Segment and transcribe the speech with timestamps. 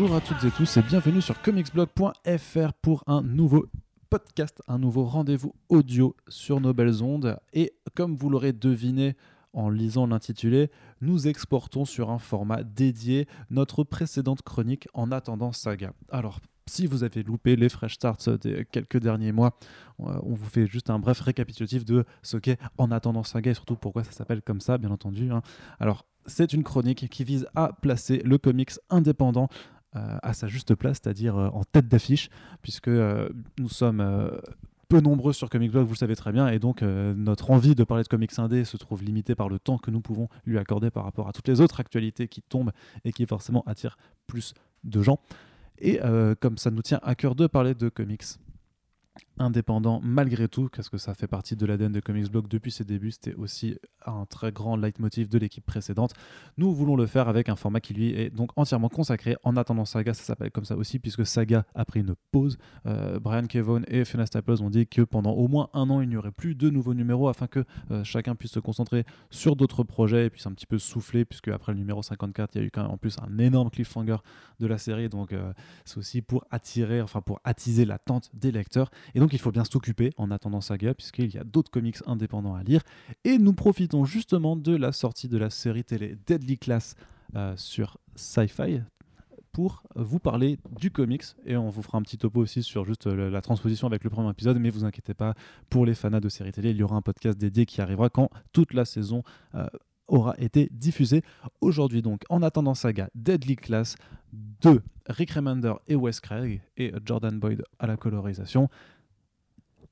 [0.00, 3.66] Bonjour à toutes et tous et bienvenue sur comicsblog.fr pour un nouveau
[4.08, 7.38] podcast, un nouveau rendez-vous audio sur nos belles ondes.
[7.52, 9.14] Et comme vous l'aurez deviné
[9.52, 10.70] en lisant l'intitulé,
[11.02, 15.92] nous exportons sur un format dédié notre précédente chronique en attendant saga.
[16.08, 19.58] Alors, si vous avez loupé les fresh starts des quelques derniers mois,
[20.00, 23.54] euh, on vous fait juste un bref récapitulatif de ce qu'est En attendant saga et
[23.54, 25.30] surtout pourquoi ça s'appelle comme ça, bien entendu.
[25.30, 25.42] hein.
[25.78, 29.48] Alors, c'est une chronique qui vise à placer le comics indépendant
[29.94, 32.30] à sa juste place, c'est-à-dire euh, en tête d'affiche,
[32.62, 34.30] puisque euh, nous sommes euh,
[34.90, 37.76] peu nombreux sur Comic Blog, vous le savez très bien, et donc euh, notre envie
[37.76, 40.58] de parler de comics indé se trouve limitée par le temps que nous pouvons lui
[40.58, 42.72] accorder par rapport à toutes les autres actualités qui tombent
[43.04, 45.20] et qui forcément attirent plus de gens.
[45.78, 48.24] Et euh, comme ça nous tient à cœur de parler de comics
[49.40, 52.84] indépendant malgré tout, parce que ça fait partie de l'ADN de Comics Blog depuis ses
[52.84, 56.12] débuts, c'était aussi un très grand leitmotiv de l'équipe précédente.
[56.58, 59.84] Nous voulons le faire avec un format qui lui est donc entièrement consacré en attendant
[59.84, 62.58] Saga, ça s'appelle comme ça aussi, puisque Saga a pris une pause.
[62.86, 66.08] Euh, Brian Kevon et Fiona Staples ont dit que pendant au moins un an, il
[66.08, 69.82] n'y aurait plus de nouveaux numéros afin que euh, chacun puisse se concentrer sur d'autres
[69.82, 72.66] projets et puisse un petit peu souffler, puisque après le numéro 54, il y a
[72.66, 74.16] eu quand même en plus un énorme cliffhanger
[74.58, 75.52] de la série, donc euh,
[75.84, 78.90] c'est aussi pour attirer, enfin pour attiser l'attente des lecteurs.
[79.14, 82.54] Et donc il faut bien s'occuper en attendant Saga, puisqu'il y a d'autres comics indépendants
[82.54, 82.82] à lire.
[83.24, 86.96] Et nous profitons justement de la sortie de la série télé Deadly Class
[87.36, 88.82] euh, sur Sci-Fi
[89.52, 91.24] pour vous parler du comics.
[91.44, 94.10] Et on vous fera un petit topo aussi sur juste euh, la transposition avec le
[94.10, 94.58] premier épisode.
[94.58, 95.34] Mais vous inquiétez pas
[95.68, 98.30] pour les fans de séries télé il y aura un podcast dédié qui arrivera quand
[98.52, 99.22] toute la saison
[99.54, 99.66] euh,
[100.08, 101.22] aura été diffusée.
[101.60, 103.96] Aujourd'hui donc en attendant saga Deadly Class
[104.32, 108.68] de Rick Remender et Wes Craig et Jordan Boyd à la colorisation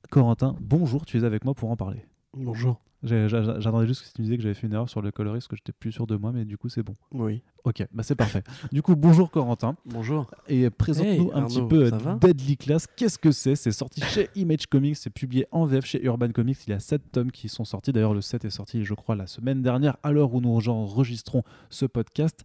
[0.09, 2.03] Corentin bonjour tu es avec moi pour en parler
[2.35, 2.79] Bonjour.
[3.01, 5.55] J'attendais juste que tu me disais que j'avais fait une erreur sur le coloriste, que
[5.55, 6.93] j'étais plus sûr de moi, mais du coup c'est bon.
[7.11, 7.41] Oui.
[7.63, 8.43] Ok, bah c'est parfait.
[8.71, 10.29] Du coup, bonjour Corentin, Bonjour.
[10.47, 11.89] et présente-nous Hey, un petit peu
[12.21, 12.85] Deadly Class.
[12.95, 13.55] Qu'est-ce que c'est?
[13.55, 16.59] C'est sorti chez Image Comics, c'est publié en VF chez Urban Comics.
[16.67, 17.91] Il y a 7 tomes qui sont sortis.
[17.91, 21.41] D'ailleurs, le 7 est sorti, je crois, la semaine dernière, à l'heure où nous enregistrons
[21.71, 22.43] ce podcast.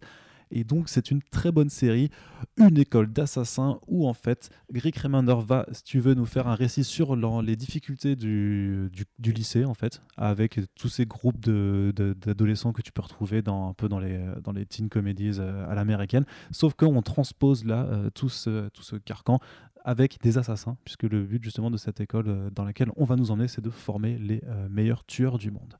[0.55, 2.09] Et donc, c'est une très bonne série,
[2.57, 6.55] une école d'assassins où en fait, Rick Remender va, si tu veux, nous faire un
[6.55, 8.89] récit sur les difficultés du,
[9.19, 13.89] lycée en fait, avec tous ces groupes d'adolescents que tu peux retrouver dans, un peu
[13.89, 16.23] dans les, teen comedies euh, à l'américaine.
[16.51, 19.39] Sauf qu'on transpose là euh, tout, ce, tout ce carcan
[19.83, 23.17] avec des assassins, puisque le but justement de cette école euh, dans laquelle on va
[23.17, 25.75] nous emmener, c'est de former les meilleurs tueurs du monde.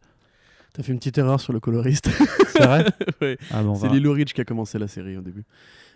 [0.75, 2.09] T'as fait une petite erreur sur le coloriste.
[2.51, 2.85] C'est vrai
[3.21, 3.37] Ouais.
[3.51, 5.45] ah, bon, C'est Lilo Ridge qui a commencé la série au début.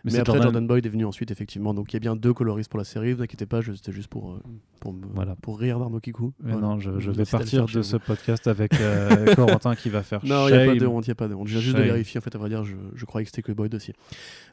[0.06, 0.68] Mais, c'est après, Jordan- Jordan...
[0.68, 1.74] Boyd est venu ensuite, effectivement.
[1.74, 3.12] Donc il y a bien deux coloristes pour la série.
[3.12, 4.42] Vous inquiétez pas, c'était juste pour, euh,
[4.80, 5.36] pour, me- Voilà.
[5.42, 6.32] pour rire d'Arnaud Kikou.
[6.42, 6.68] Mais Voilà.
[6.68, 10.54] non, je, vais partir de ce podcast avec euh, Corentin qui va faire Non, il
[10.54, 11.48] n'y a pas de honte, il n'y a pas de honte.
[11.50, 13.42] Je viens juste de vérifier, en fait, à vrai dire, je, je croyais que c'était
[13.42, 13.92] que Boyd aussi.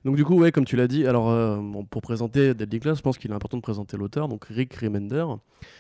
[0.04, 2.98] Donc, du coup, ouais, comme tu l'as dit, alors, euh, bon, pour présenter Deadly Class,
[2.98, 5.25] je pense qu'il est important de présenter l'auteur, donc Rick Remender.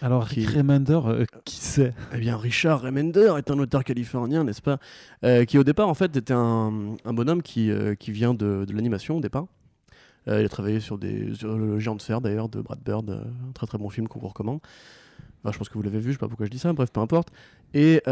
[0.00, 1.00] Alors, Rick Remender,
[1.44, 1.92] qui c'est?
[2.14, 4.78] Eh bien, Richard Remender est un auteur californien, n'est-ce pas
[5.24, 9.16] Euh, Qui, au départ, en fait, était un, bonhomme qui, euh, qui vient de, l'animation,
[9.16, 9.46] au départ.
[10.28, 13.10] Euh, il a travaillé sur, des, sur le Géant de Fer, d'ailleurs, de Brad Bird,
[13.10, 14.60] un très très bon film qu'on vous recommande.
[15.44, 17.00] Je pense que vous l'avez vu, je sais pas pourquoi je dis ça, bref, peu
[17.00, 17.28] importe.
[17.72, 18.02] Et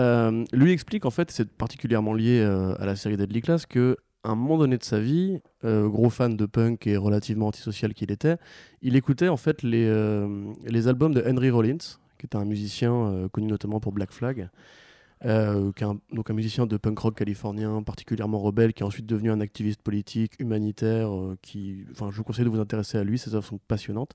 [0.52, 4.56] lui explique, en fait, c'est particulièrement lié à la série Deadly Class, que un moment
[4.56, 8.36] donné de sa vie, gros fan de punk et relativement antisocial qu'il était,
[8.82, 9.92] il écoutait en fait les,
[10.64, 14.48] les albums de Henry Rollins, qui était un musicien connu notamment pour Black Flag,
[15.24, 19.30] euh, un, donc un musicien de punk rock californien particulièrement rebelle, qui est ensuite devenu
[19.30, 23.18] un activiste politique, humanitaire, euh, qui, enfin, je vous conseille de vous intéresser à lui,
[23.18, 24.14] ses œuvres sont passionnantes,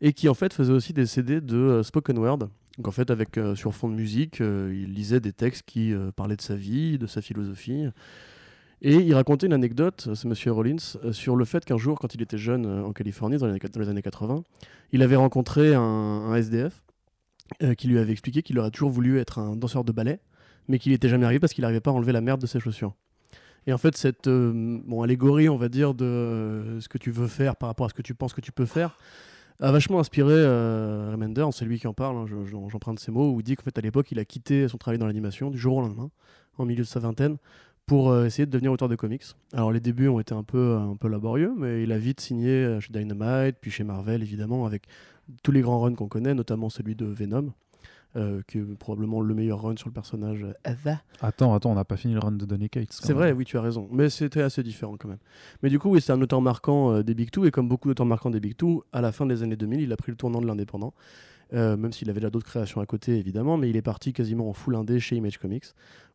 [0.00, 2.38] et qui en fait faisait aussi des CD de euh, spoken word.
[2.76, 6.36] Donc en fait, avec euh, sur fond de musique, il lisait des textes qui parlaient
[6.36, 7.86] de sa vie, de sa philosophie.
[8.82, 10.76] Et il racontait une anecdote, euh, ce monsieur Rollins,
[11.12, 13.88] sur le fait qu'un jour, quand il était jeune en Californie, dans les, dans les
[13.88, 14.42] années 80,
[14.92, 16.82] il avait rencontré un, un SDF
[17.76, 20.18] qui lui avait expliqué qu'il aurait toujours voulu être un danseur de ballet,
[20.68, 22.60] mais qu'il n'était jamais arrivé parce qu'il n'arrivait pas à enlever la merde de ses
[22.60, 22.94] chaussures.
[23.66, 27.10] Et en fait, cette euh, bon, allégorie, on va dire, de euh, ce que tu
[27.10, 28.96] veux faire par rapport à ce que tu penses que tu peux faire,
[29.60, 33.10] a vachement inspiré euh, Remender, c'est lui qui en parle, hein, je- je- j'emprunte ses
[33.12, 35.50] mots, où il dit qu'en fait, à l'époque, il a quitté son travail dans l'animation
[35.50, 36.10] du jour au lendemain,
[36.58, 37.36] en milieu de sa vingtaine,
[37.86, 39.22] pour euh, essayer de devenir auteur de comics.
[39.52, 42.78] Alors les débuts ont été un peu, un peu laborieux, mais il a vite signé
[42.80, 44.86] chez Dynamite, puis chez Marvel évidemment, avec
[45.42, 47.52] tous les grands runs qu'on connaît, notamment celui de Venom,
[48.16, 50.96] euh, qui est probablement le meilleur run sur le personnage ever.
[51.20, 52.92] Attends, attends, on n'a pas fini le run de Donny Cates.
[52.92, 53.88] C'est vrai, oui, tu as raison.
[53.90, 55.18] Mais c'était assez différent quand même.
[55.62, 57.44] Mais du coup, oui, c'est un auteur marquant euh, des Big Two.
[57.46, 59.92] Et comme beaucoup d'auteurs marquants des Big Two, à la fin des années 2000, il
[59.92, 60.94] a pris le tournant de l'indépendant.
[61.52, 63.56] Euh, même s'il avait déjà d'autres créations à côté, évidemment.
[63.56, 65.66] Mais il est parti quasiment en full indé chez Image Comics,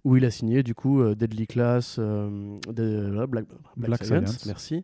[0.04, 3.45] où il a signé du coup euh, Deadly Class, euh, de- Black, Black
[3.78, 4.45] Black Science, Science.
[4.48, 4.84] merci.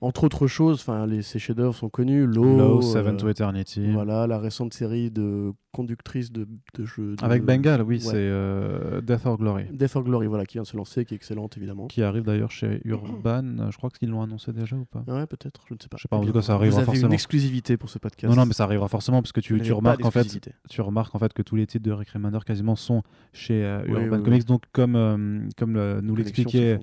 [0.00, 2.26] Entre autres choses, enfin, les, ses chefs-d'œuvre sont connus.
[2.26, 3.90] Low, Low, euh, Seven to Eternity.
[3.92, 6.46] voilà, la récente série de conductrices de,
[6.78, 7.16] de jeux.
[7.16, 8.00] de- Avec Bengal, oui, Ouais.
[8.00, 9.64] c'est euh, Death or Glory.
[9.72, 11.86] Death or Glory, voilà, qui vient de se lancer, qui est excellente évidemment.
[11.88, 13.70] Qui arrive d'ailleurs chez Urban.
[13.70, 15.96] Je crois qu'ils l'ont annoncé déjà ou pas Ouais, peut-être, je ne sais pas.
[15.96, 17.06] Je sais pas, en tout cas, ça arrivera Vous avez forcément.
[17.08, 18.30] une exclusivité pour ce podcast.
[18.32, 20.38] Non, non, mais ça arrivera forcément parce que tu, remarques en fait,
[20.68, 23.02] tu remarques en fait que tous les titres de Rick Remender quasiment sont
[23.32, 24.44] chez euh, Oui, Urban oui, Comics.
[24.44, 26.78] Donc comme euh, comme euh, nous l'expliquait.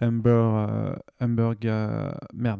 [0.00, 2.53] Amber euh, Amber Ga- merde.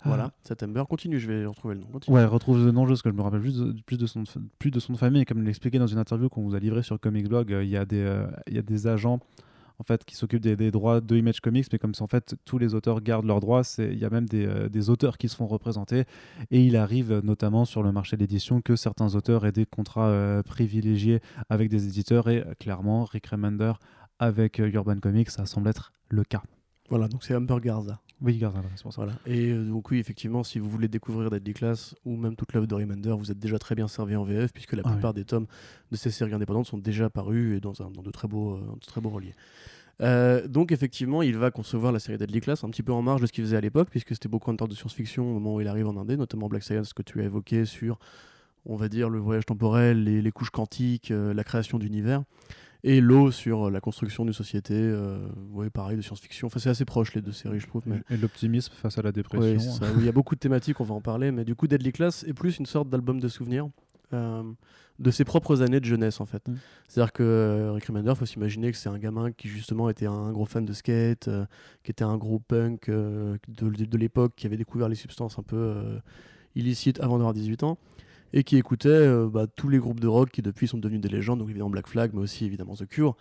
[0.00, 0.82] Ah, Voilà, cet Amber.
[0.88, 1.86] Continue, je vais retrouver le nom.
[1.86, 2.16] Continue.
[2.16, 4.28] Ouais, retrouve le nom juste que je me rappelle plus de, plus de son de
[4.58, 5.24] plus de son de famille.
[5.24, 7.76] Comme l'expliquait dans une interview qu'on vous a livrée sur Comics Blog, euh, il y
[7.76, 9.20] a des euh, il y a des agents
[9.80, 12.58] en fait qui s'occupent des, des droits de Image Comics, mais comme en fait tous
[12.58, 15.36] les auteurs gardent leurs droits, il y a même des, euh, des auteurs qui se
[15.36, 16.04] font représenter.
[16.50, 19.66] Et il arrive euh, notamment sur le marché de l'édition que certains auteurs aient des
[19.66, 22.28] contrats euh, privilégiés avec des éditeurs.
[22.28, 23.72] Et euh, clairement, Rick Remender
[24.18, 26.42] avec euh, Urban Comics, ça semble être le cas.
[26.88, 28.00] Voilà, donc c'est Amber Garza.
[28.24, 28.38] Oui,
[28.82, 29.02] pour ça.
[29.02, 29.12] Voilà.
[29.26, 32.66] Et euh, donc oui, effectivement, si vous voulez découvrir Deadly Class ou même toute l'œuvre
[32.66, 34.94] de Remender, vous êtes déjà très bien servi en VF puisque la Ah oui.
[34.94, 35.46] plupart des tomes
[35.92, 38.60] de ces séries indépendantes sont déjà parus et dans, un, dans de très beaux, euh,
[38.80, 39.34] de très beaux reliés.
[40.00, 43.20] Euh, donc effectivement, il va concevoir la série Deadly Class un petit peu en marge
[43.20, 45.54] de ce qu'il faisait à l'époque, puisque c'était beaucoup en termes de science-fiction au moment
[45.56, 47.98] où il arrive en Indé, notamment Black Science que tu as évoqué sur,
[48.66, 52.22] on va dire, le voyage temporel, les, les couches quantiques, euh, la création d'univers,
[52.84, 56.46] et l'eau sur euh, la construction d'une société, euh, ouais, pareil, de science-fiction.
[56.46, 57.82] Enfin, c'est assez proche les deux séries, je trouve.
[57.86, 58.02] Mais...
[58.10, 59.72] Et l'optimisme face à la dépression.
[59.80, 61.92] Oui, Il y a beaucoup de thématiques, on va en parler, mais du coup, Deadly
[61.92, 63.68] Class est plus une sorte d'album de souvenirs
[64.12, 64.42] euh,
[65.00, 66.46] de ses propres années de jeunesse, en fait.
[66.46, 66.54] Mm.
[66.86, 70.06] C'est-à-dire que euh, Rick Remender, il faut s'imaginer que c'est un gamin qui, justement, était
[70.06, 71.46] un gros fan de skate, euh,
[71.82, 75.74] qui était un gros punk de, de- l'époque, qui avait découvert les substances un peu
[76.54, 77.78] illicites avant d'avoir 18 ans.
[78.36, 81.08] Et qui écoutait euh, bah, tous les groupes de rock qui depuis sont devenus des
[81.08, 83.16] légendes, donc évidemment Black Flag, mais aussi évidemment The Cure,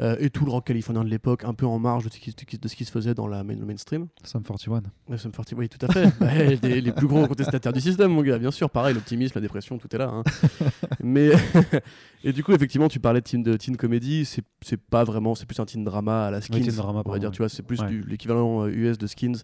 [0.00, 2.58] euh, et tout le rock californien de l'époque, un peu en marge de ce qui,
[2.58, 4.08] de ce qui se faisait dans la main- le mainstream.
[4.24, 4.82] Sum 41.
[5.08, 6.04] Ouais, Sum 41, oui, tout à fait.
[6.20, 8.68] Bah, les, les plus gros contestataires du système, mon gars, bien sûr.
[8.68, 10.08] Pareil, l'optimisme, la dépression, tout est là.
[10.10, 10.22] hein.
[11.02, 11.30] Mais
[12.24, 14.24] et du coup, effectivement, tu parlais de teen, de teen comedy.
[14.26, 16.60] C'est pas vraiment, c'est plus un teen drama à la Skins.
[16.60, 17.34] teen drama, on va dire, ouais.
[17.34, 19.36] tu vois, c'est plus l'équivalent euh, US de Skins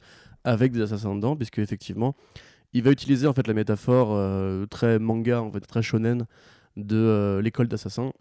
[0.45, 2.15] avec des assassins dedans, puisque effectivement,
[2.73, 6.27] il va utiliser en fait la métaphore euh, très manga, en fait très shonen
[6.77, 8.13] de euh, l'école d'assassins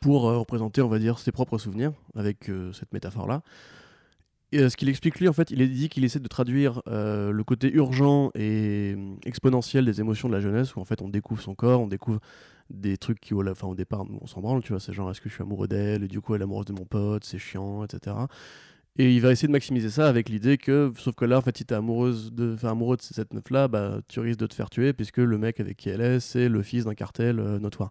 [0.00, 3.42] pour euh, représenter, on va dire, ses propres souvenirs avec cette métaphore-là.
[4.50, 7.42] Et ce qu'il explique lui, en fait, il a dit qu'il essaie de traduire le
[7.42, 11.42] côté urgent et euh, exponentiel des émotions de la jeunesse, où en fait on découvre
[11.42, 12.20] son corps, on découvre
[12.70, 15.28] des trucs qui, au, au départ, on s'en branle, tu vois, c'est genre est-ce que
[15.28, 17.84] je suis amoureux d'elle, et du coup elle est amoureuse de mon pote, c'est chiant,
[17.84, 18.16] etc.
[18.98, 21.56] Et il va essayer de maximiser ça avec l'idée que, sauf que là, en fait,
[21.56, 24.70] si t'es amoureuse de, enfin, amoureux de cette meuf-là, bah, tu risques de te faire
[24.70, 27.90] tuer, puisque le mec avec qui elle est, c'est le fils d'un cartel euh, notoire.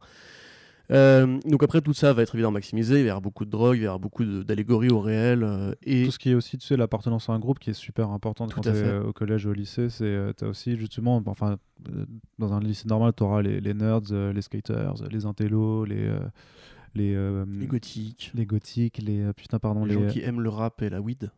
[0.89, 3.49] Euh, donc après tout ça va être évidemment maximisé, il va y avoir beaucoup de
[3.49, 6.33] drogue, il va y avoir beaucoup d'allégories au réel euh, et Tout ce qui est
[6.33, 9.11] aussi, tu sais, l'appartenance à un groupe qui est super importante quand tu es au
[9.11, 9.89] collège ou au lycée.
[9.89, 11.57] C'est, euh, t'as aussi justement, bah, enfin,
[12.39, 16.09] dans un lycée normal, tu auras les, les nerds, les skaters, les intellos, les,
[16.97, 20.41] les, euh, les gothiques, les gothiques, les, euh, putain, pardon, les les, gens qui aiment
[20.41, 21.31] le rap et la weed.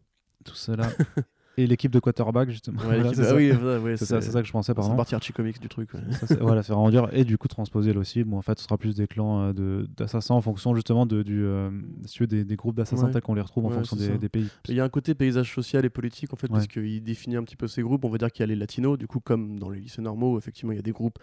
[0.46, 0.90] tout cela.
[1.58, 2.80] Et l'équipe de quarterback, justement.
[2.80, 3.36] Ouais, Voilà, l'équipe- c'est ah ça.
[3.36, 4.96] oui, voilà, ouais, c'est ça, c'est ça que je pensais, C'est pardon.
[4.96, 5.94] partie Archie Comics du truc.
[5.94, 6.00] ouais.
[6.14, 7.10] Ça, c'est- voilà, c'est vraiment dur.
[7.12, 9.52] Et du coup, transposer là aussi, bon, en fait, ce sera plus des clans euh,
[9.54, 11.70] de- d'assassins en fonction justement de, du, euh,
[12.06, 14.18] si tu veux, des, des groupes d'assassins tels qu'on les retrouve en fonction c'est des,
[14.20, 14.48] des pays.
[14.70, 17.44] Il y a un côté paysage social et politique en fait, parce qu'il définit un
[17.44, 18.06] petit peu ces groupes.
[18.06, 20.38] On va dire qu'il y a les latinos, du coup, comme dans les lycées normaux,
[20.38, 21.20] effectivement, il y a des groupes,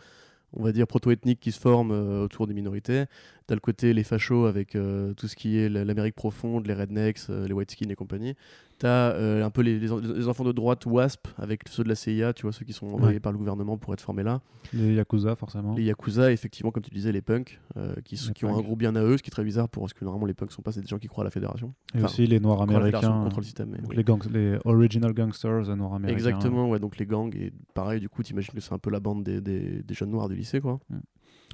[0.57, 3.05] on va dire, proto-ethniques qui se forment euh, autour des minorités.
[3.47, 6.75] T'as le côté les fachos avec euh, tout ce qui est la- l'Amérique profonde, les
[6.75, 8.35] rednecks, euh, les whiteskins et compagnie.
[8.79, 11.89] T'as euh, un peu les, les en- les enfants de droite WASP avec ceux de
[11.89, 14.43] la CIA, tu vois, ceux qui sont envoyés par le gouvernement pour être formés là.
[14.75, 15.75] Les Yakuza, forcément.
[15.75, 18.79] Les Yakuza, effectivement, comme tu disais, les punks, euh, qui, Les qui ont un groupe
[18.79, 20.61] bien à eux, ce qui est très bizarre pour, parce que normalement les punks sont
[20.61, 21.73] pas des gens qui croient à la fédération.
[21.95, 23.23] Et Enfin, aussi les Noirs américains.
[23.25, 23.71] contre le système.
[23.71, 23.97] mais donc oui.
[23.97, 26.19] les, gangs, les original gangsters noirs américains.
[26.19, 29.01] Exactement, ouais, donc les gangs, et pareil, du coup, t'imagines que c'est un peu la
[29.01, 30.81] bande des, des, des jeunes noirs du lycée, quoi.
[30.91, 30.97] Mm.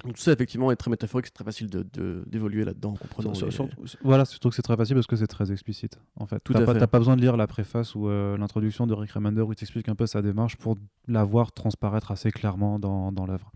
[0.03, 2.95] Donc tout ça, effectivement, est très métaphorique, c'est très facile de- de- d'évoluer là-dedans en
[2.95, 3.33] comprenant.
[3.35, 5.97] Sur- les- sur- voilà, surtout que c'est très facile parce que c'est très explicite.
[6.17, 9.11] En fait, t'as pas, pas besoin de lire la préface ou euh, l'introduction de Rick
[9.11, 13.11] Remender où il t'explique un peu sa démarche pour la voir transparaître assez clairement dans,
[13.13, 13.51] dans l'œuvre.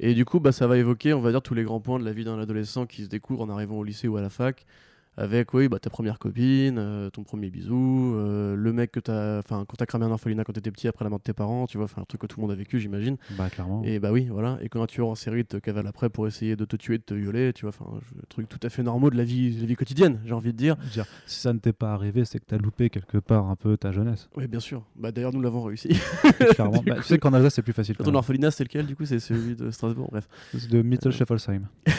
[0.00, 2.04] Et du coup, bah, ça va évoquer, on va dire, tous les grands points de
[2.04, 4.64] la vie d'un adolescent qui se découvre en arrivant au lycée ou à la fac.
[5.16, 9.38] Avec, oui, bah, ta première copine, euh, ton premier bisou, euh, le mec que t'as.
[9.38, 11.66] Enfin, quand t'as cramé un orphelinat quand t'étais petit après la mort de tes parents,
[11.66, 13.16] tu vois, enfin, un truc que tout le monde a vécu, j'imagine.
[13.38, 13.82] Bah clairement.
[13.84, 14.58] Et bah oui, voilà.
[14.60, 17.04] Et quand un tueur en série te cavale après pour essayer de te tuer, de
[17.04, 19.60] te violer, tu vois, enfin, je- truc tout à fait normaux de la vie, de
[19.60, 20.76] la vie quotidienne, j'ai envie de dire.
[21.26, 23.92] Si ça ne t'est pas arrivé, c'est que t'as loupé quelque part un peu ta
[23.92, 24.28] jeunesse.
[24.36, 24.82] Oui, bien sûr.
[24.96, 25.88] Bah d'ailleurs, nous l'avons réussi.
[26.54, 26.82] clairement.
[26.86, 27.96] Bah, coup, tu sais qu'en Alsace, c'est plus facile.
[27.96, 30.28] Ton orphelinat, c'est lequel du coup C'est celui de Strasbourg, bref.
[30.52, 31.68] C'est de Mittelschaffelsheim.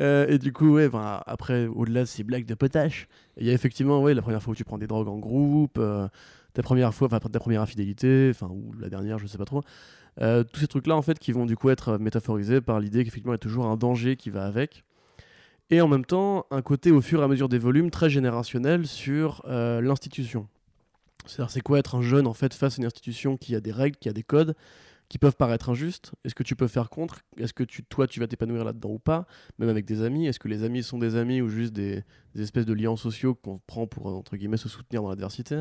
[0.00, 3.50] Euh, et du coup, ouais, ben, après, au-delà de ces blagues de potache, il y
[3.50, 6.08] a effectivement ouais, la première fois où tu prends des drogues en groupe, euh,
[6.54, 9.62] ta première fois, enfin ta première infidélité, enfin ou la dernière, je sais pas trop.
[10.20, 13.32] Euh, tous ces trucs-là, en fait, qui vont du coup être métaphorisés par l'idée qu'effectivement
[13.32, 14.84] il y a toujours un danger qui va avec.
[15.70, 18.86] Et en même temps, un côté au fur et à mesure des volumes très générationnel
[18.86, 20.46] sur l'institution.
[21.24, 23.72] C'est-à-dire, c'est quoi être un jeune en fait face à une institution qui a des
[23.72, 24.54] règles, qui a des codes,
[25.12, 26.12] qui peuvent paraître injustes.
[26.24, 27.20] Est-ce que tu peux faire contre?
[27.36, 29.26] Est-ce que tu, toi, tu vas t'épanouir là-dedans ou pas?
[29.58, 32.02] Même avec des amis Est-ce que les amis sont des amis ou juste des,
[32.34, 35.60] espèces de liens sociaux qu'on prend pour, entre guillemets, se soutenir dans l'adversité?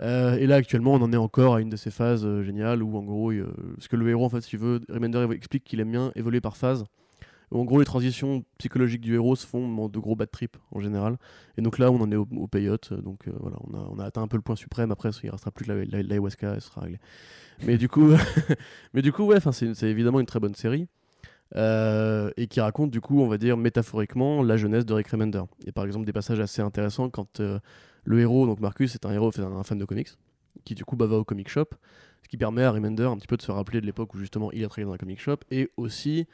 [0.00, 2.80] Euh, Et là, actuellement, on en est encore à une de ces phases euh, géniales
[2.84, 5.64] où, en gros, euh, ce que le héros, en fait, si tu veux, Remender explique
[5.64, 6.84] qu'il aime bien évoluer par phase.
[7.50, 11.16] En gros, les transitions psychologiques du héros se font de gros bad trips en général.
[11.56, 12.92] Et donc là, on en est au, au payotte.
[12.92, 13.56] Donc euh, voilà,
[13.92, 14.90] on a, atteint un peu le point suprême.
[14.92, 17.00] Après, il restera plus que la- la- l'ayahuasca, elle sera réglée.
[17.64, 18.10] Mais du coup,
[18.94, 20.88] mais du coup ouais, c'est évidemment une très bonne série.
[21.56, 25.42] euh, et qui raconte, du coup, on va dire métaphoriquement, la jeunesse de Rick Remender.
[25.60, 27.58] Il y a par exemple des passages assez intéressants quand euh,
[28.04, 30.08] le héros, donc Marcus, est un héros, c'est un, un fan de comics,
[30.64, 31.66] qui du coup bah, va au comic shop,
[32.22, 34.52] ce qui permet à Remender un petit peu de se rappeler de l'époque où justement
[34.52, 36.26] il a travaillé dans un comic shop, et aussi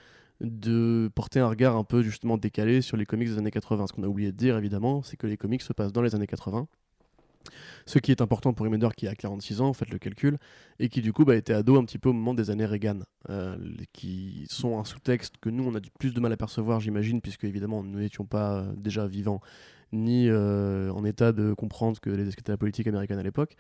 [0.44, 3.86] de porter un regard un peu justement décalé sur les comics des années 80.
[3.88, 6.14] Ce qu'on a oublié de dire évidemment, c'est que les comics se passent dans les
[6.14, 6.66] années 80.
[7.86, 10.38] Ce qui est important pour Remender qui a 46 ans, faites le calcul,
[10.78, 13.00] et qui du coup bah, était ado un petit peu au moment des années Reagan,
[13.28, 13.56] euh,
[13.92, 17.20] qui sont un sous-texte que nous on a du plus de mal à percevoir, j'imagine,
[17.20, 19.40] puisque évidemment nous n'étions pas euh, déjà vivants
[19.92, 23.54] ni euh, en état de comprendre que les- ce qu'était la politique américaine à l'époque.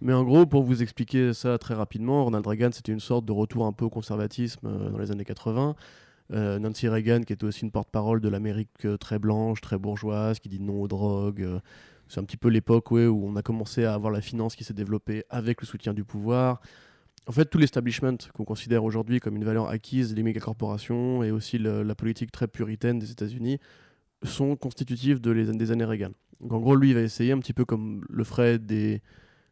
[0.00, 3.32] Mais en gros, pour vous expliquer ça très rapidement, Ronald Reagan c'était une sorte de
[3.32, 5.76] retour un peu au conservatisme dans les années 80.
[6.32, 10.38] Euh, Nancy Reagan, qui était aussi une porte-parole de l'Amérique euh, très blanche, très bourgeoise,
[10.38, 11.42] qui dit non aux drogues.
[11.42, 11.60] euh,
[12.08, 14.64] c'est un petit peu l'époque ouais, où on a commencé à avoir la finance qui
[14.64, 16.60] s'est développée avec le soutien du pouvoir.
[17.26, 21.58] En fait, tout l'establishment qu'on considère aujourd'hui comme une valeur acquise, les mégacorporations et aussi
[21.58, 23.58] la politique très puritaine des États-Unis
[24.24, 26.10] sont constitutifs de les, des années Reagan.
[26.40, 29.02] Donc en gros, lui, il va essayer un petit peu comme le ferait des,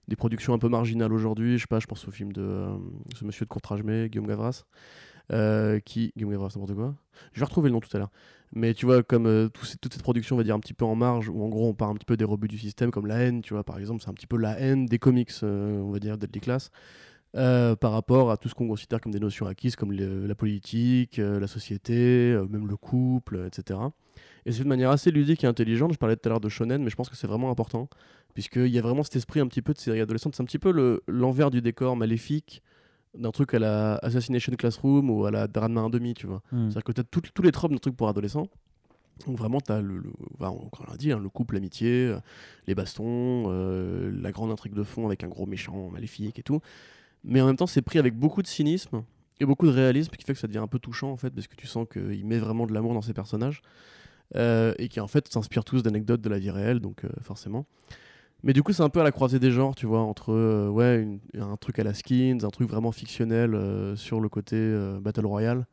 [0.08, 1.58] des productions un peu marginales aujourd'hui.
[1.58, 2.66] Je sais pas, je pense au film de
[3.14, 4.64] ce monsieur de Courtrajmé, Guillaume Gavras,
[5.32, 6.94] euh, qui Guillaume Gavras, n'importe quoi.
[7.32, 8.10] Je vais retrouver le nom tout à l'heure.
[8.54, 10.94] Mais tu vois, comme euh, toute cette production, on va dire un petit peu en
[10.94, 13.18] marge, où en gros on part un petit peu des rebuts du système, comme la
[13.18, 15.90] haine, tu vois, par exemple, c'est un petit peu la haine des comics, euh, on
[15.90, 16.70] va dire, Deadly Class,
[17.36, 21.18] euh, par rapport à tout ce qu'on considère comme des notions acquises, comme la politique,
[21.18, 23.78] la société, même le couple, etc.
[24.46, 25.92] Et c'est de manière assez ludique et intelligente.
[25.92, 27.90] Je parlais tout à l'heure de shonen, mais je pense que c'est vraiment important,
[28.32, 30.34] puisqu'il y a vraiment cet esprit un petit peu de série adolescente.
[30.36, 32.62] C'est un petit peu le- l'envers du décor maléfique
[33.14, 36.42] d'un truc à la Assassination Classroom ou à la Ranma 1,5, tu vois.
[36.52, 36.70] Hmm.
[36.70, 38.48] C'est-à-dire que tu as tous les tropes d'un truc pour adolescents.
[39.26, 42.06] Donc vraiment, tu as, le, le, bah, on on l'a dit, hein, le couple, l'amitié,
[42.06, 42.20] euh,
[42.66, 46.60] les bastons, euh, la grande intrigue de fond avec un gros méchant maléfique et tout.
[47.24, 49.02] Mais en même temps, c'est pris avec beaucoup de cynisme
[49.40, 51.46] et beaucoup de réalisme qui fait que ça devient un peu touchant en fait, parce
[51.46, 53.62] que tu sens qu'il met vraiment de l'amour dans ses personnages
[54.36, 57.66] euh, et qui en fait s'inspirent tous d'anecdotes de la vie réelle, donc euh, forcément.
[58.44, 60.68] Mais du coup, c'est un peu à la croisée des genres, tu vois, entre euh,
[60.68, 64.56] ouais, une- un truc à la Skins, un truc vraiment fictionnel euh, sur le côté
[64.56, 65.66] euh, Battle Royale,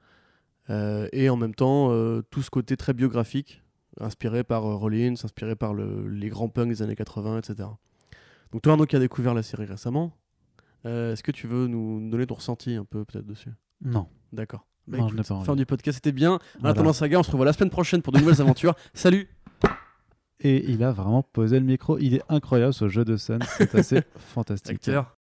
[1.14, 1.90] et en même temps
[2.32, 3.62] tout ce côté très biographique,
[4.00, 7.70] inspiré par Rollins, inspiré par le- les grands punks des années 80, etc.
[8.52, 10.14] Donc toi, Arnaud, qui a découvert la série récemment,
[10.86, 13.52] est-ce que tu veux nous donner ton ressenti un peu peut-être dessus?
[13.84, 14.08] Non.
[14.34, 14.66] D'accord.
[14.88, 15.00] Bah,
[15.44, 16.34] fin du podcast, c'était bien.
[16.34, 16.72] En Voilà.
[16.72, 18.74] attendant, Saga, on se revoit la semaine prochaine pour de nouvelles aventures.
[18.96, 19.28] Salut
[20.42, 21.98] Et il a vraiment posé le micro.
[21.98, 23.42] Il est incroyable ce jeu de scène.
[23.58, 24.76] C'est assez fantastique.
[24.76, 25.15] Acteur.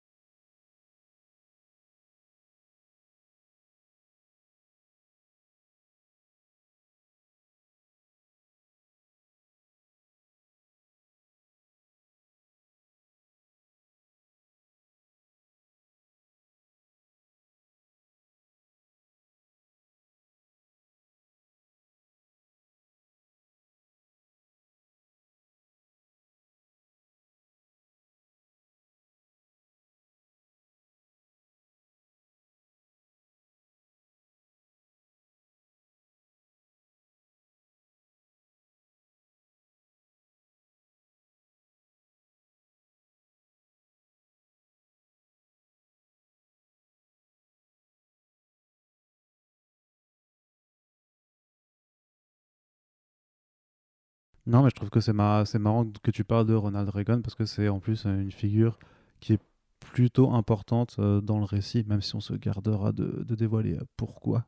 [54.46, 57.22] Non, mais je trouve que c'est mar- c'est marrant que tu parles de Ronald Reagan
[57.22, 58.78] parce que c'est en plus euh, une figure
[59.20, 59.42] qui est
[59.80, 63.84] plutôt importante euh, dans le récit, même si on se gardera de, de dévoiler euh,
[63.96, 64.46] pourquoi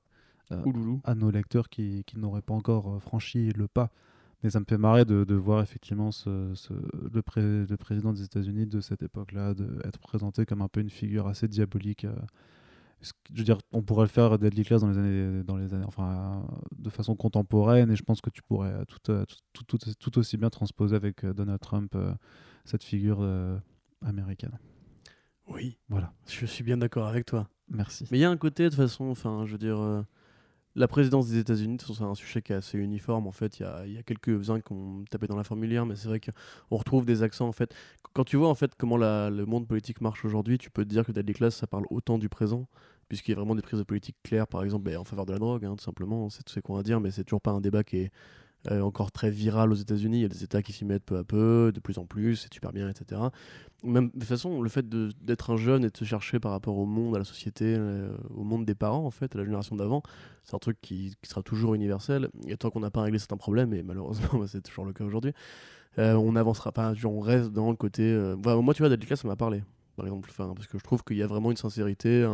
[1.05, 3.91] à nos lecteurs qui, qui n'auraient pas encore franchi le pas.
[4.43, 6.75] Mais ça me fait marrer de, de voir effectivement ce, ce-
[7.13, 10.91] le, pré- le président des États-Unis de cette époque-là être présenté comme un peu une
[10.91, 12.05] figure assez diabolique.
[12.05, 12.15] euh,
[13.03, 15.85] Je veux dire, on pourrait le faire Deadly Class dans les années, dans les années,
[15.87, 20.19] enfin, de façon contemporaine, et je pense que tu pourrais tout, euh, tout, tout, tout-
[20.19, 22.15] aussi bien transposer avec euh, Donald Trump euh,
[22.65, 23.59] cette figure euh,
[24.05, 24.59] américaine.
[25.49, 27.49] Oui, Voilà, je suis bien d'accord avec toi.
[27.69, 28.09] merci.
[28.11, 29.79] Mais il y a un côté, de toute façon, enfin, je veux dire,
[30.77, 33.27] la présidence des États-Unis, c'est un sujet qui est assez uniforme.
[33.27, 33.63] En fait, il
[33.95, 37.23] y a, quelques-uns qui ont tapé dans la formulaire, mais c'est vrai qu'on retrouve des
[37.23, 37.49] accents.
[37.49, 37.75] En fait,
[38.13, 41.05] quand tu vois en fait comment le monde politique marche aujourd'hui, tu peux te dire
[41.05, 42.69] que Deadly Class, ça parle autant du présent,
[43.09, 45.33] puisqu'il y a vraiment des prises de politique claires, par exemple, ben, en faveur de
[45.33, 46.29] la drogue, hein, tout simplement.
[46.29, 48.13] C'est tout ce qu'on va dire, mais c'est toujours pas un débat qui est
[48.71, 50.19] euh, encore très viral aux États-Unis.
[50.19, 52.37] Il y a des États qui s'y mettent peu à peu, de plus en plus,
[52.37, 53.21] c'est super bien, etc.
[53.85, 56.87] De toute façon, le fait d'être un jeune et de se chercher par rapport au
[56.87, 60.03] monde, à la société, euh, au monde des parents, en fait, à la génération d'avant,
[60.43, 62.29] c'est un truc qui, sera toujours universel.
[62.49, 65.05] Et tant qu'on n'a pas réglé certains problèmes, et malheureusement, bah, c'est toujours le cas
[65.05, 65.33] aujourd'hui,
[65.99, 66.93] euh, on n'avancera pas.
[66.95, 68.17] Genre, on reste dans le côté.
[68.43, 69.63] voilà, moi, tu vois, Class, ça m'a parlé,
[69.97, 72.27] par exemple, parce que je trouve qu'il y a vraiment une sincérité,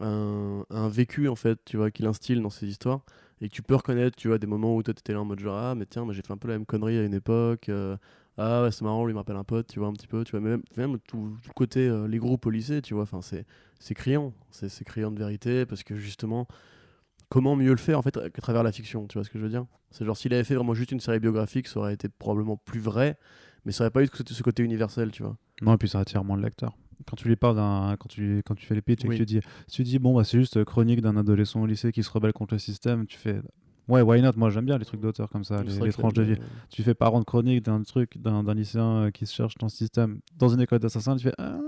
[0.00, 3.02] un, vécu, en fait, tu vois, qu'il instille dans ces histoires.
[3.40, 5.56] Et tu peux reconnaître, tu vois, des moments où toi, t'étais là en mode genre,
[5.56, 7.68] ah, mais tiens, moi, j'ai fait un peu la même connerie à une époque.
[7.68, 7.96] euh,
[8.36, 10.30] ah ouais c'est marrant lui me rappelle un pote tu vois un petit peu tu
[10.30, 10.40] vois.
[10.40, 13.44] Même, même tout, tout le côté euh, les groupes au lycée tu vois enfin c'est
[13.80, 14.32] c'est criant.
[14.52, 16.46] C'est c'est criant de vérité parce que justement
[17.30, 19.44] comment mieux le faire en fait qu'à travers la fiction tu vois ce que je
[19.44, 19.66] veux dire?
[19.90, 22.80] C'est genre s'il avait fait vraiment juste une série biographique ça aurait été probablement plus
[22.80, 23.18] vrai
[23.68, 26.24] mais ça aurait pas eu ce, côté universel tu vois Non, et puis ça attire
[26.24, 26.72] moins le lecteur.
[27.06, 29.26] Quand tu lui parles d'un, quand tu, quand tu fais les pitchs et que tu
[29.26, 32.02] dis, si tu dis bon bah c'est juste euh, chronique d'un adolescent au lycée qui
[32.02, 33.42] se rebelle contre le système, tu fais
[33.88, 34.32] ouais why not?
[34.36, 36.36] Moi j'aime bien les trucs d'auteur comme ça, les, tranches de vie.
[36.70, 39.76] Tu fais parent de chronique d'un truc d'un, lycéen euh, qui se cherche dans ce
[39.76, 41.58] système dans une école d'assassins, tu fais ah,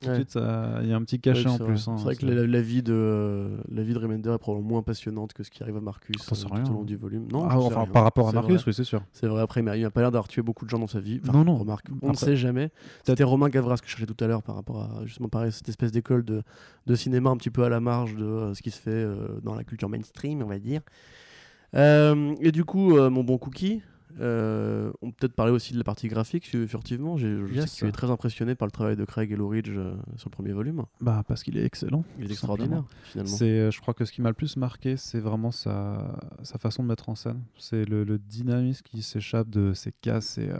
[0.00, 0.16] tout de Ouais.
[0.16, 0.38] suite
[0.82, 1.88] il y a un petit Ouais, cachet en plus.
[1.88, 4.68] hein, c'est vrai que la, la vie de euh, la vie de Remender est probablement
[4.70, 6.84] moins passionnante que ce qui arrive à Marcus sais euh, rien, tout au long hein.
[6.84, 8.64] du volume non Ah, enfin par rapport à Marcus, vrai.
[8.66, 9.02] oui c'est sûr.
[9.12, 11.00] C'est vrai, après, mais il m'a pas l'air d'avoir tué beaucoup de gens dans sa
[11.00, 11.20] vie.
[11.22, 11.56] Enfin, Non, non.
[11.56, 12.70] Remarque, on ne sait jamais.
[13.04, 15.68] C'était Romain Gavras que je cherchais tout à l'heure par rapport à justement pareil, cette
[15.68, 16.42] espèce d'école de,
[16.86, 19.40] de cinéma un petit peu à la marge de euh, ce qui se fait euh,
[19.42, 20.80] dans la culture mainstream, on va dire.
[21.74, 23.82] Euh, et du coup, euh, mon bon cookie,
[24.20, 27.16] euh, on peut peut-être parler aussi de la partie graphique furtivement.
[27.16, 27.70] Je Yes.
[27.70, 29.94] sais que tu es très impressionné par le travail de Craig et Lou Ridge euh,
[30.16, 30.84] sur le premier volume.
[31.00, 32.04] Bah parce qu'il est excellent.
[32.18, 33.32] Il est extraordinaire, finalement.
[33.36, 36.58] C'est, euh, je crois que ce qui m'a le plus marqué, c'est vraiment sa, sa
[36.58, 37.40] façon de mettre en scène.
[37.58, 40.38] C'est le, le dynamisme qui s'échappe de ses cases.
[40.38, 40.58] Et, euh,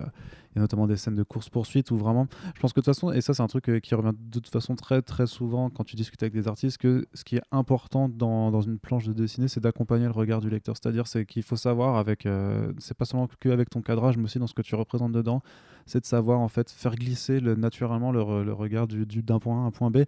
[0.58, 2.26] a notamment des scènes de course-poursuite où vraiment.
[2.54, 4.38] Je pense que de toute façon, et ça, c'est un truc euh, qui revient de
[4.40, 7.42] toute façon très, très souvent quand tu discutes avec des artistes, que ce qui est
[7.50, 10.76] important dans, dans une planche de dessinée, c'est d'accompagner le regard du lecteur.
[10.76, 14.38] C'est-à-dire, c'est qu'il faut savoir, avec, euh, c'est pas seulement qu'avec ton cadrage, mais aussi
[14.38, 15.42] dans ce que tu représentes dedans,
[15.86, 19.22] c'est de savoir en fait faire glisser le, naturellement le, re- le regard du, du-
[19.22, 19.98] d'un point A à un point B.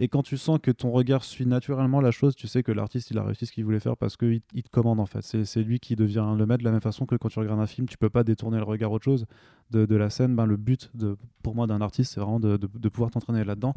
[0.00, 3.10] Et quand tu sens que ton regard suit naturellement la chose, tu sais que l'artiste
[3.10, 5.22] il a réussi ce qu'il voulait faire parce qu'il il te commande en fait.
[5.22, 7.66] C'est, lui qui devient le maître de la même façon que quand tu regardes un
[7.66, 9.26] film, tu peux pas détourner le regard autre chose
[9.70, 10.36] de, la scène.
[10.36, 13.74] Ben, le but de, pour moi d'un artiste, c'est vraiment de, de- pouvoir t'entraîner là-dedans.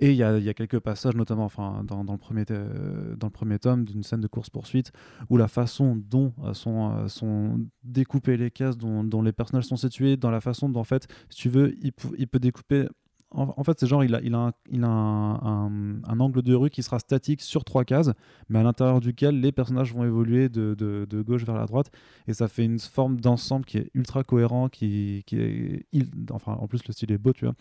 [0.00, 3.14] Et il y a, y a quelques passages, notamment enfin, dans, dans le premier, euh,
[3.16, 4.92] dans le premier tome, d'une scène de course-poursuite
[5.28, 9.64] où la façon dont euh, sont, euh, sont découpées les cases, dont, dont les personnages
[9.64, 12.86] sont situés, dans la façon dont, en fait, si tu veux, il, il peut découper.
[13.32, 16.98] En, fait, c'est genre, il a, il un, a un, angle de rue qui sera
[16.98, 18.10] statique sur trois cases,
[18.48, 21.92] mais à l'intérieur duquel les personnages vont évoluer de, de- de gauche vers la droite.
[22.26, 25.86] Et ça fait une forme d'ensemble qui est ultra cohérent, qui, qui est.
[25.92, 27.54] il- enfin, en plus, le style est beau, tu vois.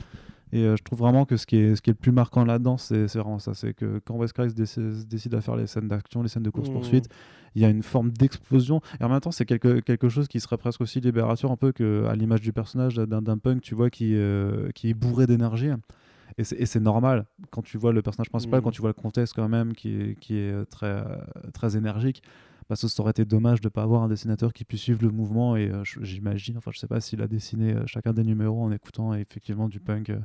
[0.52, 2.44] Et euh, je trouve vraiment que ce qui est, ce qui est le plus marquant
[2.44, 3.54] là-dedans, c'est vraiment ça.
[3.54, 6.50] C'est que quand Wes Craig décide, décide à faire les scènes d'action, les scènes de
[6.50, 7.06] course-poursuite,
[7.56, 8.82] il y a une forme d'explosion.
[9.00, 11.72] Et en même temps, c'est quelque, quelque chose qui serait presque aussi libérateur, un peu
[11.72, 15.70] que, à l'image du personnage d'un punk, tu vois, qui, euh, qui est bourré d'énergie.
[16.38, 18.64] Et c'est normal quand tu vois le personnage principal, Mhm.
[18.64, 21.04] quand tu vois le contexte quand même qui est, qui est très, euh,
[21.54, 22.24] très énergique.
[22.70, 25.02] Parce que ça aurait été dommage de ne pas avoir un dessinateur qui puisse suivre
[25.04, 25.58] le mouvement.
[25.58, 28.72] Et euh, j'imagine, enfin, je sais pas s'il a dessiné euh, chacun des numéros en
[28.72, 30.12] écoutant effectivement du punk.
[30.12, 30.20] euh,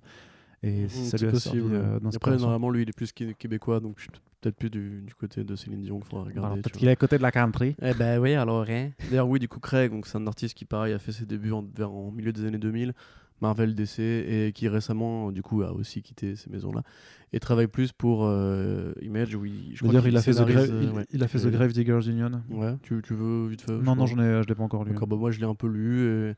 [0.62, 1.70] et si Mm, ça c'est lui a possible.
[1.70, 4.70] servi euh, Après, normalement, lui, il est plus qué- québécois, donc je suis peut-être plus
[4.70, 6.60] du, du côté de Céline Dion qu'il faudra regarder.
[6.60, 7.76] Peut-être qu'il est à côté de la country.
[7.82, 8.90] Eh ben oui, alors hein.
[9.10, 11.52] D'ailleurs, oui, du coup, Craig, donc c'est un artiste qui, pareil, a fait ses débuts
[11.52, 12.92] en, vers, en milieu des années 2000,
[13.40, 16.82] Marvel DC, et qui récemment, du coup, a aussi quitté ces maisons-là,
[17.32, 20.54] et travaille plus pour euh, Image, où il, je D'ailleurs, il, a fait The scénarise,
[20.56, 21.06] Grave- euh, il, ouais.
[21.12, 22.42] il a fait The Grave Diggers Union.
[22.50, 24.84] Ouais, tu, tu veux vite fait je non, non, j'en ai, je l'ai pas encore
[24.84, 24.92] lu.
[24.92, 26.30] D'accord, bah moi je l'ai un peu lu.
[26.30, 26.34] Et...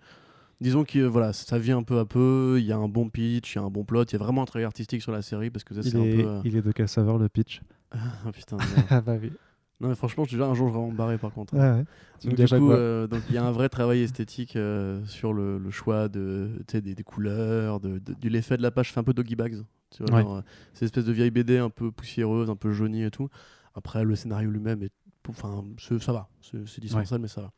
[0.60, 3.10] Disons que euh, voilà, ça vient un peu à peu, il y a un bon
[3.10, 5.12] pitch, il y a un bon plot, il y a vraiment un travail artistique sur
[5.12, 6.28] la série parce que ça il, c'est un peu.
[6.28, 7.60] euh, il est de quelle saveur le pitch
[7.92, 8.56] Ah putain.
[8.90, 9.32] Ah bah oui.
[9.80, 11.54] Non mais franchement, je te jure, un jour je vais en barrer par contre.
[11.54, 11.84] Ouais.
[12.24, 15.58] Donc, du coup, euh, donc il y a un vrai travail esthétique euh, sur le,
[15.58, 19.04] le choix de, des, des couleurs, de, de- de l'effet de la page, fait un
[19.04, 19.62] peu Doggy Bags.
[19.90, 20.22] Tu vois, Ouais.
[20.22, 20.40] genre, euh,
[20.72, 23.28] cette espèce de vieille BD un peu poussiéreuse, un peu jaunie et tout.
[23.74, 24.90] Après, le scénario lui-même est
[25.28, 25.64] Enfin,
[26.00, 27.52] ça va, c'est dispensable, mais ça va.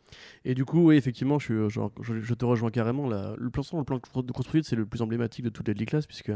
[0.44, 3.08] Et du coup, oui, effectivement, je, suis, euh, genre, je, je te rejoins carrément.
[3.08, 6.32] Le plan, le plan de construite, c'est le plus emblématique de toute les classes, puisque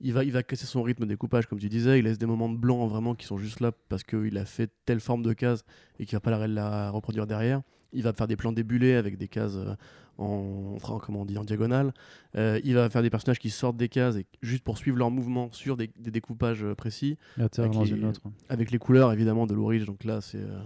[0.00, 1.98] il va, il va casser son rythme de découpage, comme tu disais.
[1.98, 4.70] Il laisse des moments de blanc vraiment qui sont juste là parce qu'il a fait
[4.84, 5.64] telle forme de case
[5.98, 7.62] et qu'il va pas la, la reproduire derrière.
[7.92, 9.74] Il va faire des plans débulés avec des cases euh,
[10.18, 11.92] en, en- comment on dit, en diagonale.
[12.36, 15.10] Euh, il va faire des personnages qui sortent des cases et juste pour suivre leur
[15.10, 18.20] mouvement sur des, des découpages euh, précis Avec les- une autre.
[18.48, 20.60] avec les couleurs évidemment de Lou Ridge, donc là c'est euh,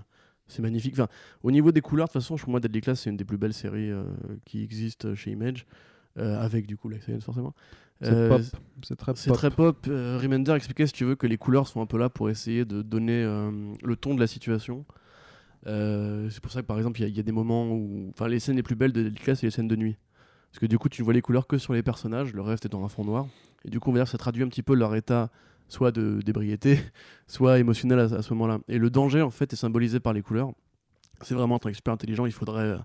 [0.46, 0.94] c'est magnifique.
[0.94, 1.08] Enfin,
[1.42, 3.36] au niveau des couleurs, de toute façon, pour moi Deadly Class c'est une des plus
[3.38, 4.04] belles séries euh,
[4.46, 5.66] qui existent chez Image,
[6.16, 7.54] avec du coup Life forcément.
[8.00, 8.40] C'est pop.
[8.82, 9.32] C'est très pop.
[9.34, 9.86] très pop.
[9.86, 12.80] Remender expliquait si tu veux que les couleurs sont un peu là pour essayer de
[12.82, 13.22] donner
[13.82, 14.84] le ton de la situation.
[15.66, 18.38] Euh, c'est pour ça que par exemple il y a- des moments où, enfin les
[18.40, 19.96] scènes les plus belles de Deadly Class c'est les scènes de nuit.
[20.50, 22.64] Parce que du coup tu ne vois les couleurs que sur les personnages, le reste
[22.66, 23.26] est dans un fond noir.
[23.64, 25.30] Et du coup on va dire que ça traduit un petit peu leur état
[25.68, 26.78] soit de d'ébriété,
[27.26, 28.60] soit émotionnel à, à ce moment-là.
[28.68, 30.52] Et le danger en fait est symbolisé par les couleurs.
[31.22, 32.24] C'est vraiment un truc super intelligent.
[32.26, 32.78] Il faudrait euh,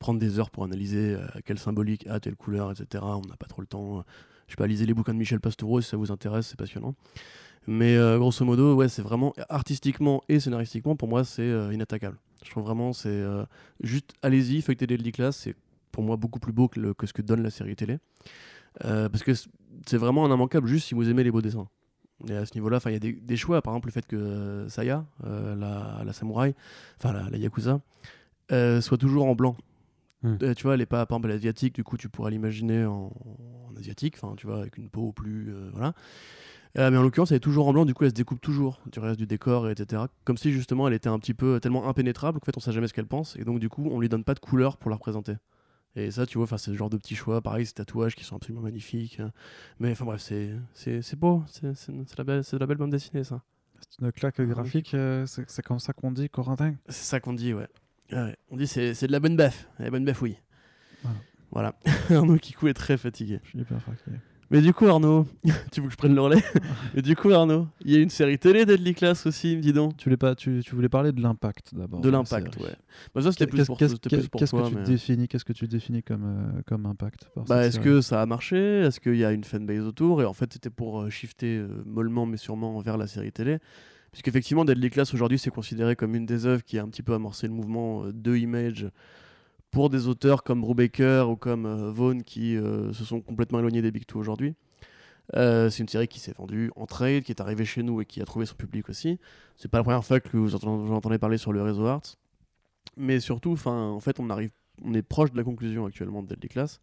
[0.00, 3.04] prendre des heures pour analyser euh, quelle symbolique a telle couleur, etc.
[3.04, 4.04] On n'a pas trop le temps.
[4.48, 6.94] Je sais pas, lisez les bouquins de Michel Pastoureau si ça vous intéresse, c'est passionnant.
[7.70, 12.16] Mais euh, grosso modo, ouais, c'est vraiment artistiquement et scénaristiquement, pour moi, c'est euh, inattaquable.
[12.42, 13.44] Je trouve vraiment, c'est euh,
[13.82, 15.54] juste, allez-y, feuilletez Deadly Class, c'est
[15.92, 17.98] pour moi beaucoup plus beau que, le- que ce que donne la série télé.
[18.80, 19.32] Parce que
[19.86, 21.68] c'est vraiment un immanquable, juste si vous aimez les beaux dessins.
[22.26, 24.66] Et à ce niveau-là, il y a des, des choix, par exemple le fait que
[24.68, 26.54] Saya, la, la samouraï,
[26.96, 27.80] enfin la, la yakuza,
[28.80, 29.56] soit toujours en blanc.
[30.22, 30.36] Hmm.
[30.42, 33.12] Euh, tu vois, elle est pas, par exemple, asiatique, du coup, tu pourrais l'imaginer en,
[33.68, 35.92] en asiatique, enfin, tu vois, avec une peau plus, euh, voilà.
[36.78, 38.80] Euh, mais en l'occurrence, elle est toujours en blanc, du coup, elle se découpe toujours
[38.90, 40.02] du reste du décor, etc.
[40.24, 42.86] Comme si justement, elle était un petit peu tellement impénétrable qu'en fait, on sait jamais
[42.88, 44.96] ce qu'elle pense, et donc, du coup, on lui donne pas de couleur pour la
[44.96, 45.34] représenter.
[45.96, 48.36] Et ça, tu vois, c'est le genre de petits choix, pareil, ces tatouages qui sont
[48.36, 49.18] absolument magnifiques.
[49.18, 49.32] hein.
[49.80, 52.76] Mais enfin bref, c'est c'est c'est beau, c'est c'est c'est la belle, de la belle
[52.76, 53.42] bande dessinée, ça.
[53.90, 56.74] C'est une claque graphique, euh, c'est c'est comme ça qu'on dit, Corentin.
[56.88, 57.66] C'est ça qu'on dit, ouais.
[58.12, 60.36] Ouais, On dit c'est c'est de la bonne baffe, la bonne baffe, oui.
[61.02, 61.18] Voilà.
[61.50, 61.74] Voilà.
[62.10, 63.40] Arnaud Kikou est très fatigué.
[63.42, 64.18] Je suis hyper fatigué.
[64.50, 65.26] Mais du coup, Arnaud,
[65.72, 66.42] tu veux que je prenne le relais
[66.94, 69.96] Mais du coup, Arnaud, il y a une série télé Deadly Class aussi, dis donc.
[69.98, 72.00] Tu voulais, pas, tu, tu voulais parler de l'impact d'abord.
[72.00, 72.70] De la l'impact, ouais.
[73.14, 76.62] Bah, ça, c'était plus pour, qu'est-ce- que tu définis Qu'est-ce que tu définis comme, euh,
[76.66, 78.56] comme impact Bah, est-ce que ça a marché?
[78.56, 80.22] Est-ce qu'il y a une fanbase autour?
[80.22, 83.58] Et en fait, c'était pour euh, shifter euh, mollement mais sûrement vers la série télé.
[84.12, 87.12] Puisqu'effectivement, Deadly Class aujourd'hui, c'est considéré comme une des œuvres qui a un petit peu
[87.12, 88.86] amorcé le mouvement euh, de Image
[89.70, 93.82] pour des auteurs comme Brubaker ou comme euh, Vaughn qui euh, se sont complètement éloignés
[93.82, 94.54] des Big Two aujourd'hui.
[95.36, 98.06] Euh, c'est une série qui s'est vendue en trade, qui est arrivée chez nous et
[98.06, 99.18] qui a trouvé son public aussi.
[99.56, 102.16] C'est pas la première fois que vous entendez, parler sur le réseau Arts.
[102.96, 104.50] Mais surtout, en fait, on, arrive,
[104.82, 106.80] on est proche de la conclusion actuellement de Deadly Class.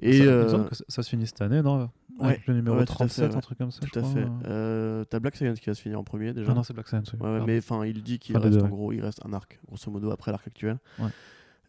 [0.00, 1.90] Et ça, euh, que ça, se finit cette année, non?
[2.18, 3.98] Ouais, Avec le numéro ouais, tout à fait, 37, un truc comme ça, Tout je
[4.00, 4.14] à crois.
[4.14, 4.26] fait.
[4.46, 5.04] euh.
[5.04, 6.50] T'as Black Science qui va se finir en premier déjà.
[6.50, 7.12] Ah non, c'est Black Science.
[7.12, 7.18] oui.
[7.20, 7.46] Ouais, ouais, Pardon.
[7.46, 8.70] mais enfin, il dit qu'il reste deux, en ouais.
[8.70, 10.78] gros, il reste un arc, grosso modo, après l'arc actuel.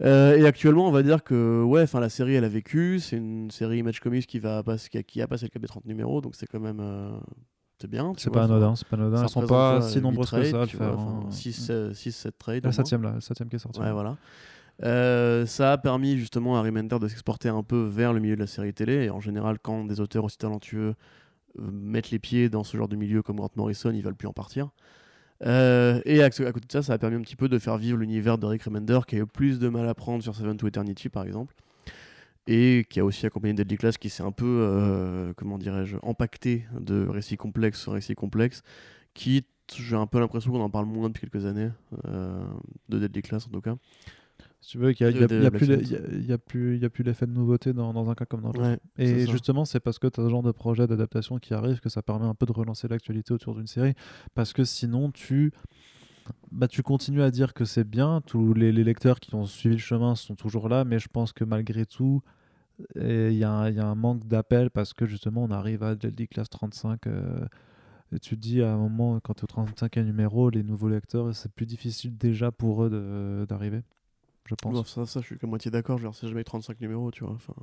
[0.02, 3.00] Euh, et actuellement, on va dire que ouais, enfin, la série, elle a vécu.
[3.00, 5.62] C'est une série Image Comics qui va passer, qui a, qui a passé le cap
[5.62, 7.18] des 30 numéros, donc c'est quand même, euh,
[7.80, 8.14] c'est bien.
[8.18, 9.24] C'est pas anodin, c'est pas anodin.
[9.24, 11.00] Elles sont pas si nombreuses que ça à le tu vois, faire.
[11.00, 11.94] enfin, hein.
[11.94, 12.66] 6, 7 trades.
[12.66, 13.80] La septième, là, la septième qui est sortie.
[13.80, 14.18] Ouais, voilà.
[14.84, 18.42] Euh, ça a permis justement à Remender de s'exporter un peu vers le milieu de
[18.42, 19.06] la série télé.
[19.06, 20.96] Et en général, quand des auteurs aussi talentueux
[21.58, 24.34] mettent les pieds dans ce genre de milieu comme Grant Morrison, ils veulent plus en
[24.34, 24.72] partir.
[25.44, 27.78] Euh, et à, à côté de ça, ça a permis un petit peu de faire
[27.78, 30.58] vivre l'univers de Rick Remender qui a eu plus de mal à prendre sur Seven
[30.58, 31.54] to Eternity par exemple.
[32.48, 36.66] Et qui a aussi accompagné Deadly Class qui s'est un peu, euh, comment dirais-je, empaqueté
[36.80, 38.62] de récits complexes sur récits complexes.
[39.16, 39.46] Qui,
[39.76, 41.72] j'ai un peu l'impression qu'on en parle moins depuis quelques années,
[42.08, 42.46] euh,
[42.90, 43.76] de Deadly Class en tout cas.
[44.66, 45.52] Si tu veux, il n'y a, a- a
[46.34, 48.62] a- plus l'effet de nouveauté dans, dans un cas comme dans l'autre.
[48.62, 51.80] Ouais, Et justement, c'est parce que tu as ce genre de projet d'adaptation qui arrive
[51.82, 53.94] que ça permet un peu de relancer l'actualité autour d'une série.
[54.34, 55.52] Parce que sinon, tu,
[56.52, 58.22] bah, tu continues à dire que c'est bien.
[58.26, 61.34] Tous les, les lecteurs qui ont suivi le chemin sont toujours là, mais je pense
[61.34, 62.22] que malgré tout,
[62.96, 65.84] il y, a un- il y a un manque d'appel parce que justement, on arrive
[65.84, 67.08] à Deadly Class 35.
[67.08, 67.46] euh,
[68.14, 70.90] et tu te dis à un moment, quand tu es au 35e numéro, les nouveaux
[70.90, 73.84] lecteurs, c'est plus difficile déjà pour eux d'arriver.
[74.46, 74.74] Je pense.
[74.74, 75.98] Non, ça, ça, je suis qu'à moitié d'accord.
[75.98, 77.34] Genre, c'est jamais 35 numéros, tu vois.
[77.34, 77.54] Enfin,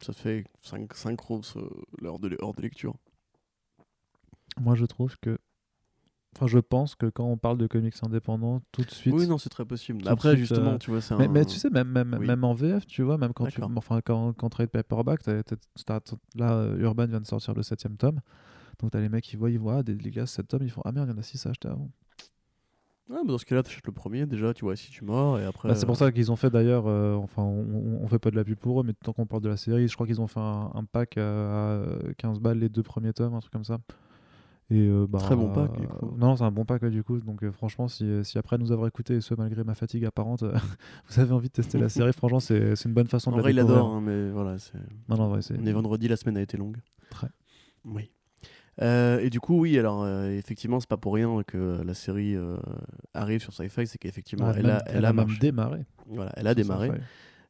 [0.00, 1.68] ça fait 5, 5 roses euh,
[2.00, 2.94] l'heure de, de lecture.
[4.60, 5.38] Moi, je trouve que.
[6.36, 9.14] Enfin, je pense que quand on parle de comics indépendants, tout de suite.
[9.14, 10.06] Oui, non, c'est très possible.
[10.06, 11.32] Après, suite, justement, euh, tu vois, c'est mais, un...
[11.32, 12.26] mais tu sais, même, même, Oui.
[12.26, 13.62] même en VF, tu vois, même quand tu.
[13.62, 16.00] Enfin, quand, quand Trade Paperback, t'as-
[16.34, 18.20] là, euh, Urban vient de sortir le septième tome.
[18.80, 20.70] Donc, t'as les mecs qui voient, ils voient, ah, des des gars, 7 tomes, ils
[20.70, 21.90] font Ah merde, il y en a 6 à acheter avant.
[23.08, 25.44] Ouais, mais dans ce cas-là, t'achètes le premier, déjà, tu vois, si tu mords, et
[25.44, 25.68] après...
[25.68, 28.30] Bah, c'est pour euh, ça qu'ils ont fait d'ailleurs, euh, enfin, on, on- fait pas
[28.32, 30.20] de la pub pour eux, mais tant qu'on parle de la série, je crois qu'ils
[30.20, 31.82] ont fait un, un pack à
[32.18, 33.78] 15 balles les deux premiers tomes, un truc comme ça.
[34.68, 36.10] Et euh, bah, Très bon pack, du coup.
[36.18, 37.20] Non, c'est un bon pack du coup.
[37.20, 40.42] Donc franchement, si, si après nous avoir écouté, et ce malgré ma fatigue apparente,
[41.08, 43.36] vous avez envie de tester la série, franchement, c'est c'est une bonne façon En de
[43.36, 43.78] la vrai, il découvrir.
[43.78, 44.74] adore, hein, mais voilà, c'est.
[45.08, 46.78] Non, non, ouais, On est vendredi, la semaine a été longue.
[47.10, 47.28] Très.
[47.84, 48.10] Oui.
[48.82, 52.36] Euh, et du coup, oui, alors euh, effectivement, c'est pas pour rien que la série
[52.36, 52.56] euh,
[53.14, 55.86] arrive sur Sci-Fi, c'est qu'effectivement, elle, a, elle a même démarré.
[56.06, 56.90] Voilà, elle a démarré.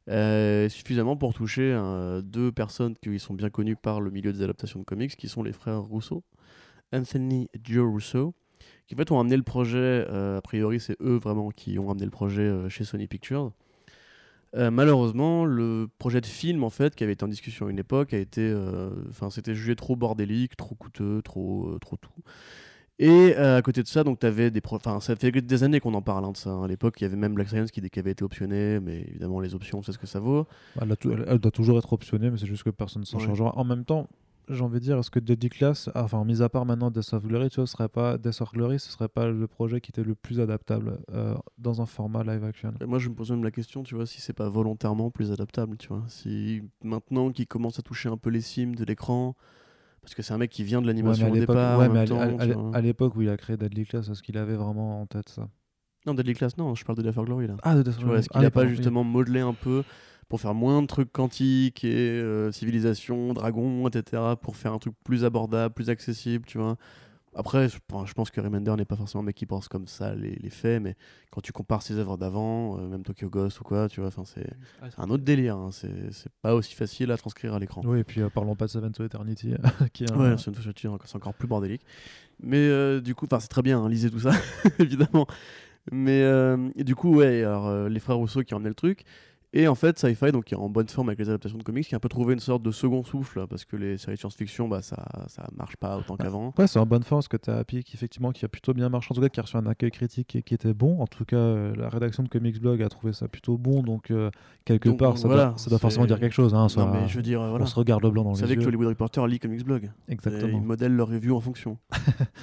[0.09, 4.41] Euh, suffisamment pour toucher euh, deux personnes qui sont bien connues par le milieu des
[4.41, 6.23] adaptations de comics, qui sont les frères Rousseau,
[6.93, 8.33] Anthony et Joe Rousseau,
[8.87, 12.05] qui en fait ont amené le projet, a priori c'est eux vraiment qui ont amené
[12.05, 13.51] le projet chez Sony Pictures.
[14.57, 17.79] Euh, malheureusement, le projet de film en fait qui avait été en discussion à une
[17.79, 22.09] époque a été, euh, enfin c'était jugé trop bordélique, trop coûteux, trop, euh, trop tout.
[22.99, 26.01] Et à côté de ça, donc t'avais des, enfin ça fait des années qu'on en
[26.01, 26.49] parle hein, de ça.
[26.49, 26.63] hein.
[26.63, 29.39] À l'époque, il y avait même Black Science qui, qui avait été optionné, mais évidemment
[29.39, 30.47] les options, c'est ce que ça vaut.
[30.81, 33.25] Elle, doit toujours être optionnée, mais c'est juste que personne ne s'en Ouais.
[33.27, 33.55] chargera.
[33.55, 34.07] En même temps,
[34.49, 37.13] j'ai envie de dire, est-ce que Deadly Class, ah, enfin, mis à part maintenant Death
[37.13, 39.81] of Glory, tu vois, ce serait pas Death of Glory, ce serait pas le projet
[39.81, 42.73] qui était le plus adaptable euh, dans un format live action?
[42.81, 45.31] Et moi, je me pose même la question, tu vois, si c'est pas volontairement plus
[45.31, 46.03] adaptable, tu vois.
[46.07, 49.35] Si maintenant qu'il commence à toucher un peu les cimes de l'écran,
[50.01, 51.99] parce que c'est un mec qui vient de Ouais, l'animation à au départ, ouais, mais
[51.99, 55.29] à temps, l'époque où il a créé Deadly Class, est-ce qu'il avait vraiment en tête
[55.29, 55.49] ça?
[56.05, 57.57] Non, Deadly Class, non, je parle de Death or Glory là.
[57.63, 58.19] Ah, de Death of Glory.
[58.19, 59.83] est-ce qu'il Ah, a pas justement modelé un peu
[60.29, 64.93] pour faire moins de trucs quantiques et euh, civilisation, dragons, etc., pour faire un truc
[65.03, 66.77] plus abordable, plus accessible, tu vois.
[67.35, 67.77] Après, je,
[68.15, 70.81] pense que Remender n'est pas forcément un mec qui pense comme ça les, les faits,
[70.81, 70.95] mais
[71.29, 74.49] quand tu compares ses œuvres d'avant, euh, même Tokyo Ghost ou quoi, tu vois, c'est
[74.97, 75.55] un autre délire.
[75.55, 75.69] hein.
[75.71, 77.83] C'est pas aussi facile à transcrire à l'écran.
[77.85, 79.53] Oui, et puis euh, parlons pas de Seven to Eternity,
[79.93, 81.85] qui est un- Ouais, c'est encore plus bordélique.
[82.41, 84.31] Mais euh, du coup, c'est très bien, hein, lisez tout ça,
[84.79, 85.27] évidemment.
[85.91, 89.03] Mais euh, du coup, ouais, alors euh, les frères Rousseau qui ont emmené le truc.
[89.53, 91.87] Et en fait, Sci-Fi, donc qui est en bonne forme avec les adaptations de comics,
[91.87, 94.19] qui a un peu trouvé une sorte de second souffle, parce que les séries de
[94.19, 96.53] science-fiction, bah, ça, ça marche pas autant qu'avant.
[96.57, 98.89] Ouais, c'est en bonne forme ce que tu as Epic, effectivement, qui a plutôt bien
[98.89, 100.99] marché, en tout cas, qui a reçu un accueil critique et qui était bon.
[101.01, 104.11] En tout cas, euh, la rédaction de Comics Blog a trouvé ça plutôt bon, donc
[104.11, 104.29] euh,
[104.65, 106.53] quelque Donc, part, ça, voilà, doit, ça doit forcément dire quelque chose.
[106.53, 107.63] Hein, soit- non, mais je veux dire, voilà.
[107.63, 108.65] On se regarde le blanc dans Vous les savez que.
[108.67, 109.89] Hollywood Reporter lit Comics Blog.
[110.09, 110.57] Et Exactement.
[110.57, 111.77] ils modèlent leur review en fonction.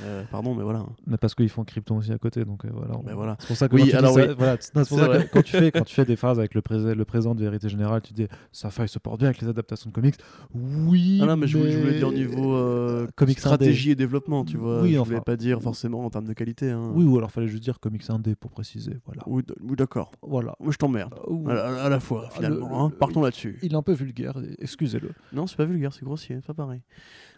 [0.05, 0.85] Euh, pardon, mais voilà.
[1.07, 2.95] Mais parce qu'ils font Krypton aussi à côté, donc voilà.
[2.99, 3.37] on- voilà.
[3.40, 4.35] C'est pour ça que Oui, alors ça- oui.
[4.37, 5.31] voilà, c'est- non, c'est pour C'est ça que vrai.
[5.33, 7.69] quand tu fais quand tu fais des phrases avec le, présent le présent de vérité
[7.69, 10.17] générale, tu dis ça faille se porte bien avec les adaptations de comics.
[10.55, 11.19] Oui.
[11.23, 14.45] Ah non, mais je, voulais- je voulais dire au niveau euh, Comics stratégie et développement,
[14.45, 14.83] tu vois.
[14.83, 15.09] Oui, je enfin.
[15.11, 16.71] voulais pas dire forcément en termes de qualité.
[16.71, 16.93] Hein.
[16.95, 18.99] Oui, ou alors fallait juste dire comics indé pour préciser.
[19.07, 19.23] Voilà.
[19.27, 19.43] Oui,
[19.77, 20.11] d'accord.
[20.23, 20.55] Voilà.
[20.61, 21.15] Moi, je t'emmerde.
[21.29, 22.69] Euh, À, la- à la fois, Ah, finalement.
[22.69, 22.89] le- hein.
[22.93, 23.59] le- Partons là-dessus.
[23.63, 25.11] Il est un peu vulgaire, excusez-le.
[25.33, 26.81] Non, c'est pas vulgaire, c'est grossier, c'est pas pareil.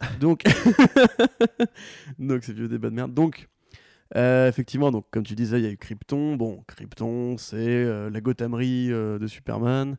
[0.20, 0.42] Donc,
[2.18, 3.14] donc c'est vieux débat de merde.
[3.14, 3.48] Donc,
[4.14, 6.36] euh, effectivement, donc comme tu disais, il y a eu Krypton.
[6.36, 9.96] Bon, Krypton, c'est euh, la Gothamerie euh, de Superman.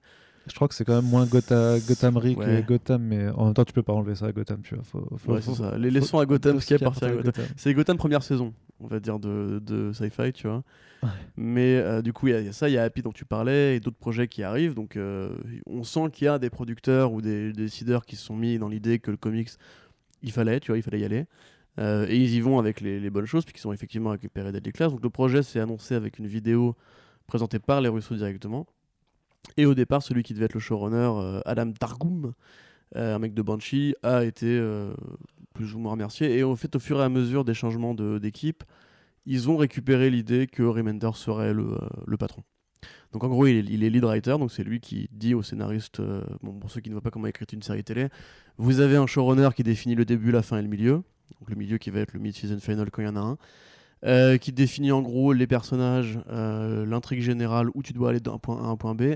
[0.50, 1.82] Je crois que c'est quand même moins Gotha, Ouais.
[1.82, 4.84] que Gotham, mais en même temps, tu peux pas enlever ça à Gotham, tu vois.
[4.86, 5.78] Faut, faut, Ouais, faut- c'est ça.
[5.78, 7.44] Les leçons à Gotham, ce qui parti à Gotham.
[7.58, 10.64] C'est Gotham première saison, on va dire, de, de sci-fi, tu vois.
[11.04, 11.10] Ouais.
[11.36, 13.12] Mais du coup, il y, a- il y a ça, il y a Happy dont
[13.12, 14.74] tu parlais et d'autres projets qui arrivent.
[14.74, 14.98] Donc,
[15.66, 18.58] on sent qu'il y a des producteurs ou des, des décideurs qui se sont mis
[18.58, 19.50] dans l'idée que le comics,
[20.24, 21.26] il fallait, tu vois, il fallait y aller.
[21.80, 24.92] Euh, et ils y vont avec les, bonnes choses, puisqu'ils ont effectivement récupéré Deadly Class.
[24.92, 26.76] Donc, le projet s'est annoncé avec une vidéo
[27.28, 28.66] présentée par les Russo directement.
[29.58, 32.34] Et au départ, celui qui devait être le showrunner, euh, Adam Targum,
[32.96, 34.60] euh, un mec de Banshee, a été
[35.54, 36.38] plus ou moins remercié.
[36.38, 38.64] Et au fait, au fur et à mesure des changements d'équipe,
[39.28, 42.44] ils ont récupéré l'idée que Remender serait le, patron.
[43.12, 46.24] Donc en gros, il est, lead writer, donc c'est lui qui dit aux scénaristes, euh,
[46.42, 48.08] bon, pour ceux qui ne voient pas comment écrire une série télé,
[48.58, 51.04] vous avez un showrunner qui définit le début, la fin et le milieu.
[51.40, 53.38] Donc le milieu qui va être le mid-season final quand il y en a un.
[54.06, 58.38] euh, qui définit en gros les personnages, euh, l'intrigue générale, où tu dois aller d'un
[58.38, 59.16] point A à un point B.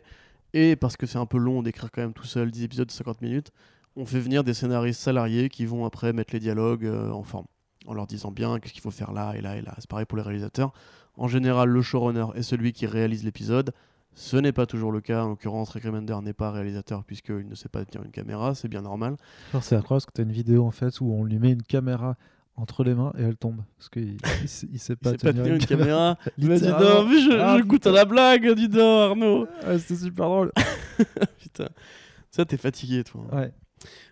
[0.54, 2.92] Et parce que c'est un peu long d'écrire quand même tout seul 10 épisodes de
[2.92, 3.52] 50 minutes,
[3.96, 7.46] on fait venir des scénaristes salariés qui vont après mettre les dialogues euh, en forme,
[7.88, 9.76] en leur disant bien qu'est-ce qu'il faut faire là et là et là.
[9.80, 10.74] C'est pareil pour les réalisateurs.
[11.18, 13.74] En général, le showrunner est celui qui réalise l'épisode.
[14.14, 15.24] Ce n'est pas toujours le cas.
[15.24, 18.54] En l'occurrence, Rick Remender n'est pas réalisateur puisqu'il ne sait pas tenir une caméra.
[18.56, 19.16] C'est bien normal.
[19.52, 21.52] Alors, c'est incroyable parce que tu as une vidéo en fait où on lui met
[21.52, 22.18] une caméra
[22.58, 23.62] entre les mains et elle tombe.
[23.78, 26.18] Parce qu'il il, sait- sait Il pas sait pas tenir une caméra.
[26.38, 27.02] Dis Littéralement.
[27.04, 29.48] donc, mais je, Ah, je goûte à la blague, dis donc, Arnaud.
[29.66, 30.52] Ouais, C'était super drôle.
[31.42, 31.70] Putain.
[32.30, 33.22] Ça, t'es fatigué, toi.
[33.34, 33.52] Ouais.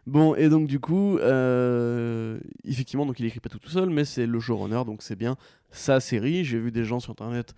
[0.07, 4.03] Bon, et donc du coup, euh, effectivement, donc il écrit pas tout tout seul, mais
[4.05, 5.35] c'est le showrunner, donc c'est bien
[5.69, 6.43] sa série.
[6.43, 7.53] J'ai vu des gens sur internet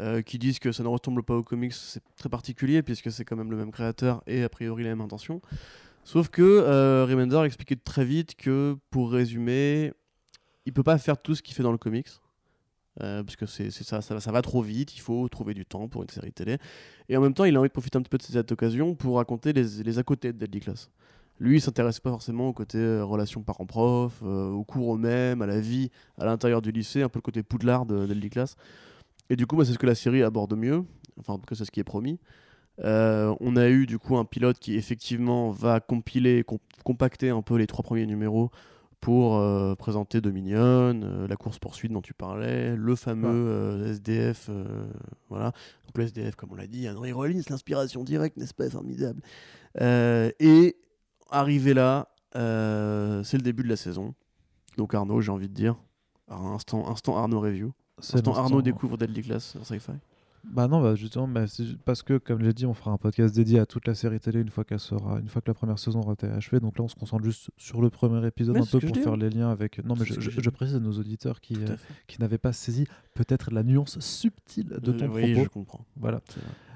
[0.00, 3.24] euh, qui disent que ça ne ressemble pas aux comics, c'est très particulier puisque c'est
[3.24, 5.40] quand même le même créateur et a priori la même intention.
[6.04, 9.92] Sauf que euh, Remender a expliqué très vite que, pour résumer,
[10.66, 12.08] il peut pas faire tout ce qu'il fait dans le comics.
[13.02, 16.02] euh, parce que c'est ça, ça, va- trop vite, il faut trouver du temps pour
[16.02, 16.58] une série télé.
[17.08, 18.94] Et en même temps, il a envie de profiter un petit peu de cette occasion
[18.94, 20.90] pour raconter les, les à côté de Deadly Class.
[21.40, 25.46] Lui, il s'intéressait pas forcément au côté euh, relation parents-prof, euh, au cours eux-mêmes, à
[25.46, 28.56] la vie à l'intérieur du lycée, un peu le côté poudlard de d'Ellie Class.
[29.30, 30.84] Et du coup, bah, c'est ce que la série aborde mieux.
[31.18, 32.18] Enfin, en tout cas, c'est ce qui est promis.
[32.82, 37.40] Euh, on a eu du coup un pilote qui effectivement va compiler, com- compacter un
[37.40, 38.50] peu les trois premiers numéros
[39.00, 40.58] pour euh, présenter Dominion,
[41.04, 44.50] euh, la course poursuite dont tu parlais, le fameux SDF,
[45.28, 45.52] voilà.
[45.86, 49.20] Donc le SDF, comme on l'a dit, Henry Rollins, l'inspiration directe, n'est-ce pas, formidable.
[49.80, 50.76] Et
[51.30, 54.14] arrivé là, c'est le début de la saison.
[54.78, 55.76] Donc Arnaud, j'ai envie de dire,
[56.28, 59.92] Alors, instant, instant Arnaud review, C'est Arnaud découvre Deadly Class sur Sci-Fi.
[60.46, 61.44] Bah non, bah justement, bah,
[61.86, 64.40] parce que comme j'ai dit, on fera un podcast dédié à toute la série télé
[64.40, 66.60] une fois qu'elle sera, une fois que la première saison aura été achevée.
[66.60, 69.12] Donc là, on se concentre juste sur le premier épisode Mais un peu pour faire
[69.14, 69.16] hein.
[69.16, 69.82] les liens avec.
[69.82, 71.76] Non, mais je, précise à nos auditeurs qui, euh,
[72.06, 75.44] qui n'avaient pas saisi peut-être la nuance subtile de ton Euh, oui, propos.
[75.44, 75.84] je comprends.
[75.96, 76.20] Voilà.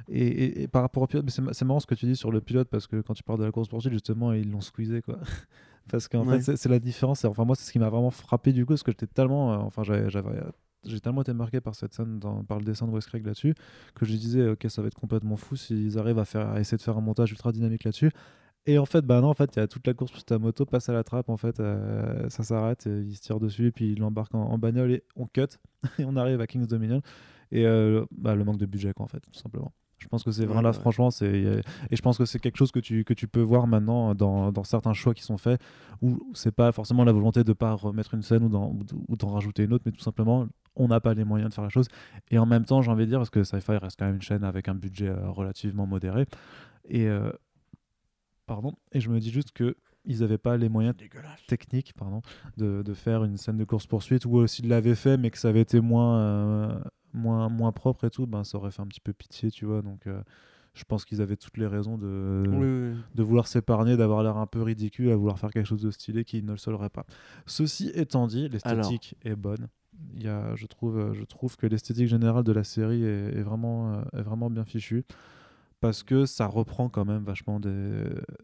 [0.09, 2.07] Et, et- et par rapport au pilote, mais c'est ma- c'est marrant ce que tu
[2.07, 4.51] dis sur le pilote parce que quand tu parles de la course poursuite, justement, ils
[4.51, 5.19] l'ont squeezé quoi.
[5.91, 6.41] parce qu'en Ouais.
[6.41, 7.23] fait, c'est- la différence.
[7.25, 9.53] Et Enfin, moi, c'est ce qui m'a vraiment frappé du coup, parce que j'étais tellement,
[9.53, 10.09] euh, enfin, j'avais-
[10.85, 13.55] j'ai tellement été marqué par cette scène, dans- par le dessin de Wes Craig là-dessus,
[13.95, 16.77] que je disais, ok, ça va être complètement fou s'ils arrivent à faire, à essayer
[16.79, 18.11] de faire un montage ultra dynamique là-dessus.
[18.67, 20.67] Et en fait, bah non, en fait, il y a toute la course, ta moto
[20.67, 23.93] passe à la trappe, en fait, euh, ça s'arrête, il se tire dessus, et puis
[23.93, 25.47] il l'embarque en, en bagnole et on cut,
[25.99, 27.01] et on arrive à King's Dominion.
[27.51, 29.73] Et euh, bah, le manque de budget, quoi, en fait, tout simplement.
[29.97, 30.75] Je pense que c'est Ouais, vraiment là, ouais.
[30.75, 31.27] franchement, c'est
[31.91, 34.53] et je pense que c'est quelque chose que tu, que tu peux voir maintenant dans,
[34.53, 35.61] dans certains choix qui sont faits
[36.03, 38.77] où c'est pas forcément la volonté de pas remettre une scène ou d'en,
[39.09, 40.47] ou d'en rajouter une autre, mais tout simplement
[40.79, 41.89] on n'a pas les moyens de faire la chose.
[42.31, 44.23] Et en même temps, j'ai envie de dire, parce que Sci-Fi reste quand même une
[44.23, 46.27] chaîne avec un budget euh, relativement modéré.
[46.89, 47.31] Et euh,
[48.47, 48.75] pardon.
[48.93, 50.95] Et je me dis juste que ils n'avaient pas les moyens
[51.49, 52.23] techniques pardon,
[52.57, 55.61] de, de faire une scène de course-poursuite ou s'ils l'avaient fait mais que ça avait
[55.61, 56.81] été moins, euh,
[57.13, 59.83] moins, moins propre et tout, ben, ça aurait fait un petit peu pitié, tu vois.
[59.83, 60.23] Donc euh,
[60.73, 62.97] je pense qu'ils avaient toutes les raisons de, Oui, oui, oui.
[63.15, 66.25] de vouloir s'épargner, d'avoir l'air un peu ridicule, à vouloir faire quelque chose de stylé
[66.25, 67.05] qui ne le serait pas.
[67.47, 69.69] Ceci étant dit, l'esthétique est bonne.
[70.17, 73.43] Il y a, je, trouve, je trouve que l'esthétique générale de la série est, est
[73.43, 75.05] vraiment, euh, est vraiment bien fichue.
[75.81, 77.69] Parce que ça reprend quand même vachement des,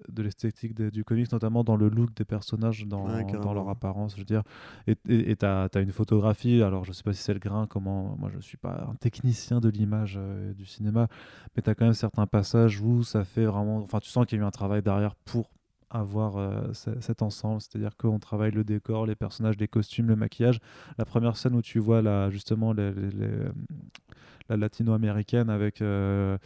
[0.08, 3.54] de l'esthétique du comics, notamment dans le look des personnages, dans, Ouais, dans carrément.
[3.54, 4.12] leur apparence.
[4.14, 4.44] Je veux dire,
[4.86, 6.62] et tu as, une photographie.
[6.62, 8.14] Alors, je sais pas si c'est le grain, comment.
[8.20, 11.08] Moi, je suis pas un technicien de l'image euh, du cinéma,
[11.56, 13.78] mais tu as quand même certains passages où ça fait vraiment.
[13.78, 15.50] Enfin, tu sens qu'il y a eu un travail derrière pour
[15.94, 20.16] avoir euh, ce- cet ensemble, c'est-à-dire qu'on travaille le décor, les personnages, les costumes, le
[20.16, 20.58] maquillage.
[20.98, 23.50] La première scène où tu vois la, justement euh,
[24.48, 26.36] la latino-américaine avec, euh,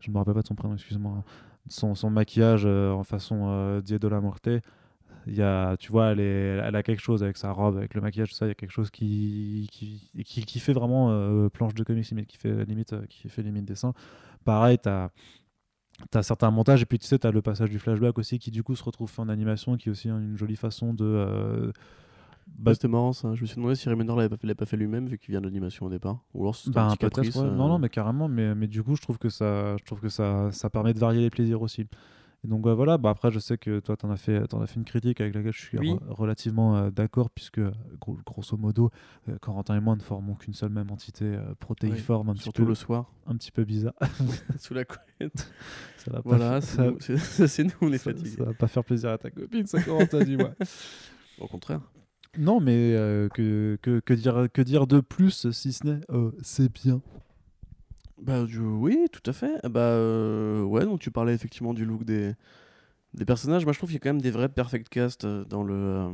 [0.00, 1.24] je me rappelle pas de son prénom, excuse-moi,
[1.68, 4.48] son, son maquillage en façon Dia de la Morte.
[5.26, 8.00] Y a, tu vois, elle, est- elle a quelque chose avec sa robe, avec le
[8.02, 8.46] maquillage, tout ça.
[8.46, 12.36] Il y a quelque chose qui, qui, qui, fait vraiment planche de comics limite, qui
[12.36, 13.94] fait limite, qui fait limite dessin.
[14.44, 15.10] Pareil, tu as
[16.10, 18.62] T'as certains montages et puis tu sais t'as le passage du flashback aussi qui du
[18.62, 21.72] coup se retrouve fait en animation qui est aussi une jolie façon de euh,
[22.58, 23.34] bah, Ouais, c'était marrant ça.
[23.34, 25.30] Je me suis demandé si Remender l'avait pas fait, l'avait pas fait lui-même vu qu'il
[25.30, 26.18] vient de l'animation au départ.
[26.34, 27.36] Ou alors c'était caprice.
[27.36, 27.42] ouais.
[27.42, 30.00] euh, non non mais carrément mais, mais du coup je trouve que ça je trouve
[30.00, 31.86] que ça, ça permet de varier les plaisirs aussi
[32.44, 34.66] et donc ouais, voilà bah après je sais que toi t'en as fait t'en as
[34.66, 35.92] fait une critique avec laquelle je suis Oui.
[35.92, 37.60] re- relativement euh, d'accord puisque
[38.00, 38.90] gros- grosso modo
[39.28, 42.64] euh, Corentin et moi ne formons qu'une seule même entité euh, protéiforme un petit peu
[42.64, 43.94] le soir, un petit peu bizarre
[44.58, 45.50] sous la couette.
[45.96, 46.60] ça va Voilà,
[47.00, 48.30] c'est nous, on est ça- fatigués.
[48.36, 50.50] ça va pas faire plaisir à ta copine ça Corentin dis-moi
[51.40, 51.80] Au contraire.
[52.36, 56.00] Non, mais euh, que, que, que, dire, que dire de plus si ce n'est
[56.42, 57.00] c'est bien
[58.22, 59.60] Bah je- oui, tout à fait.
[59.68, 62.32] Bah euh, ouais, donc tu parlais effectivement du look des,
[63.14, 63.64] des personnages.
[63.64, 65.74] Moi je trouve qu'il y a quand même des vrais perfect cast euh, dans le
[65.74, 66.08] euh,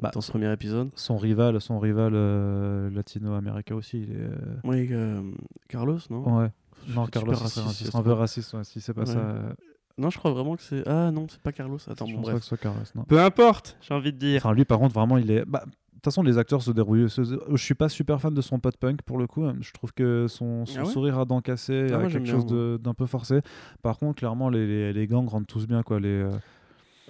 [0.00, 0.90] Bah, dans ce premier épisode.
[0.96, 4.28] Son rival, son rival euh, latino-américain aussi, il est.
[4.64, 5.22] Oui, euh,
[5.68, 6.38] Carlos, non?
[6.40, 6.48] Ouais.
[6.88, 8.54] Non, Carlos, c'est un peu raciste.
[8.54, 9.06] ouais, si c'est pas Ouais.
[9.06, 9.18] ça.
[9.18, 9.52] euh,
[9.98, 10.86] Non, je crois vraiment que c'est.
[10.86, 11.78] Ah non, c'est pas Carlos.
[11.90, 12.40] Attends, je bon pense pas bref.
[12.40, 12.82] que ce soit Carlos.
[12.94, 13.04] Non.
[13.04, 14.40] Peu importe, j'ai envie de dire.
[14.44, 15.44] Enfin, lui, par contre, vraiment, il est.
[15.44, 15.64] Bah,
[16.06, 17.06] façon, les acteurs se dérouillent.
[17.08, 19.44] Je suis pas super fan de son pote punk pour le coup.
[19.60, 22.46] Je trouve que son, son Ah ouais sourire à dents cassées Ah, a quelque chose
[22.46, 23.40] de- d'un peu forcé.
[23.82, 25.82] Par contre, clairement, les, les, les gangs rendent tous bien.
[25.82, 26.30] Quoi, les, euh,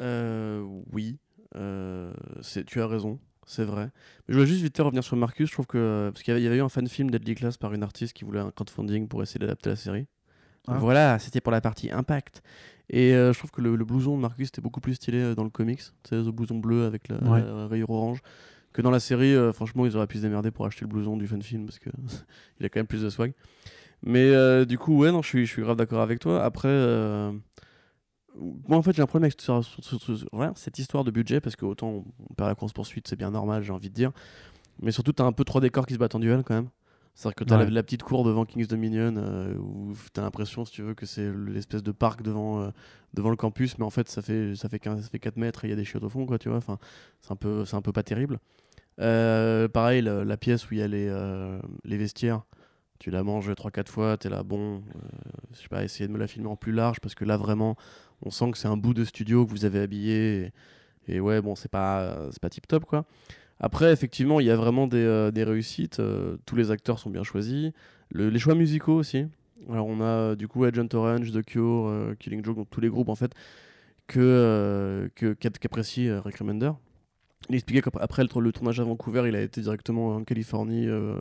[0.00, 1.18] Euh, oui,
[1.56, 3.90] euh, c'est- tu as raison, c'est vrai.
[4.28, 5.48] Mais je voulais juste vite revenir sur Marcus.
[5.48, 6.10] Je trouve que.
[6.12, 7.82] Parce qu'il y avait, il y avait eu un fan film Deadly Class par une
[7.82, 10.06] artiste qui voulait un crowdfunding pour essayer d'adapter la série.
[10.68, 10.78] Ah.
[10.78, 12.42] Voilà, c'était pour la partie impact.
[12.90, 15.34] Et euh, je trouve que le, le blouson de Marcus était beaucoup plus stylé euh,
[15.34, 15.80] dans le comics.
[16.08, 17.40] Sais, le blouson bleu avec la, Ouais.
[17.42, 18.20] la rayure orange.
[18.76, 21.16] Que dans la série, euh, franchement, ils auraient pu se démerder pour acheter le blouson
[21.16, 21.88] du fan film parce que
[22.60, 23.32] il a quand même plus de swag.
[24.02, 26.44] Mais euh, du coup, ouais, non, je suis, je suis grave d'accord avec toi.
[26.44, 27.32] Après, euh,
[28.68, 29.40] moi en fait, j'ai un problème avec
[30.58, 33.62] cette, histoire de budget parce que autant on perd la course poursuite, c'est bien normal,
[33.62, 34.12] j'ai envie de dire.
[34.82, 36.68] Mais surtout, t'as un peu trois décors qui se battent en duel quand même.
[37.14, 37.70] C'est-à-dire que t'as Ouais.
[37.70, 41.32] la petite cour devant King's Dominion euh, où t'as l'impression, si tu veux, que c'est
[41.32, 42.68] l'espèce de parc devant, euh,
[43.14, 45.64] devant le campus, mais en fait, ça fait, ça fait, 15 ça fait 4 mètres
[45.64, 46.58] et il y a des chiottes au fond, quoi, tu vois.
[46.58, 46.78] Enfin,
[47.22, 48.38] c'est un, peu- un peu pas terrible.
[49.00, 52.42] Euh, pareil, la, pièce où il y a les, euh, vestiaires,
[52.98, 54.98] tu la manges 3-4 fois, t'es là, bon, euh,
[55.52, 57.76] je sais pas, essayer de me la filmer en plus large parce que là, vraiment,
[58.22, 60.52] on sent que c'est un bout de studio que vous avez habillé.
[61.08, 63.04] Et, ouais, bon, c'est pas, c'est pas tip top, quoi.
[63.60, 66.00] Après, effectivement, il y a vraiment des, euh, réussites.
[66.46, 67.72] tous les acteurs sont bien choisis.
[68.10, 69.26] Le- les choix musicaux aussi.
[69.70, 73.08] Alors, on a du coup Agent Orange, The Cure, Killing Joke, donc tous les groupes
[73.08, 73.32] en fait
[74.06, 76.72] que que- qu'a- qu'apprécie Rick Remender.
[77.48, 81.16] Il expliquait qu'après le, tournage à Vancouver, il a été directement en Californie, euh,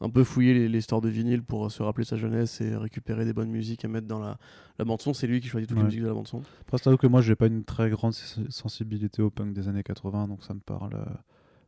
[0.00, 2.74] un peu fouiller les, les stores de vinyle pour euh, se rappeler sa jeunesse et
[2.76, 4.38] récupérer des bonnes musiques à mettre dans la,
[4.78, 5.12] la bande son.
[5.12, 5.82] C'est lui qui choisit toutes Ouais.
[5.82, 6.42] les musiques de la bande son.
[6.62, 8.14] Après, c'est que moi, j'ai pas une très grande
[8.48, 10.94] sensibilité au punk des années 80, donc ça me parle.
[10.94, 11.04] euh,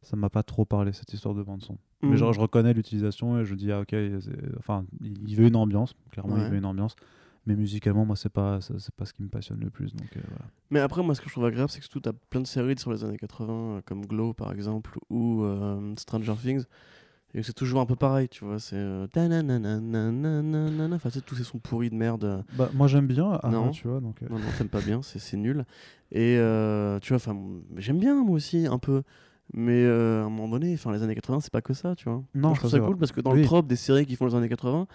[0.02, 1.74] ça m'a pas trop parlé cette histoire de bande son.
[2.02, 2.10] Mm.
[2.10, 3.94] Mais genre, je reconnais l'utilisation et je dis, ah ok,
[4.58, 6.42] enfin, il il veut une ambiance, clairement, Ouais.
[6.44, 6.94] il veut une ambiance.
[7.48, 9.94] Mais musicalement, moi, c'est pas, c'est pas ce qui me passionne le plus.
[9.94, 10.44] Donc euh, voilà.
[10.70, 12.78] Mais après, moi, ce que je trouve agréable, c'est que tu as plein de séries
[12.78, 16.64] sur les années 80, euh, comme Glow, par exemple, ou euh, Stranger Things.
[17.32, 18.58] Et c'est toujours un peu pareil, tu vois.
[18.58, 18.76] C'est.
[18.76, 19.06] euh.
[20.94, 22.44] Enfin, tous ces sons pourris de merde.
[22.56, 23.70] Bah, moi, j'aime bien, Anna, Non.
[23.70, 24.00] tu vois.
[24.00, 25.64] Donc, Non, non, t'aimes pas bien, c'est nul.
[26.12, 26.34] Et
[27.00, 27.34] tu vois, enfin,
[27.78, 29.02] j'aime bien, moi aussi, un peu.
[29.54, 32.22] Mais à un moment donné, enfin, les années 80, c'est pas que ça, tu vois.
[32.34, 33.38] Non, je trouve ça, cool parce que dans Oui.
[33.40, 34.86] le trope des séries qui font les années 80,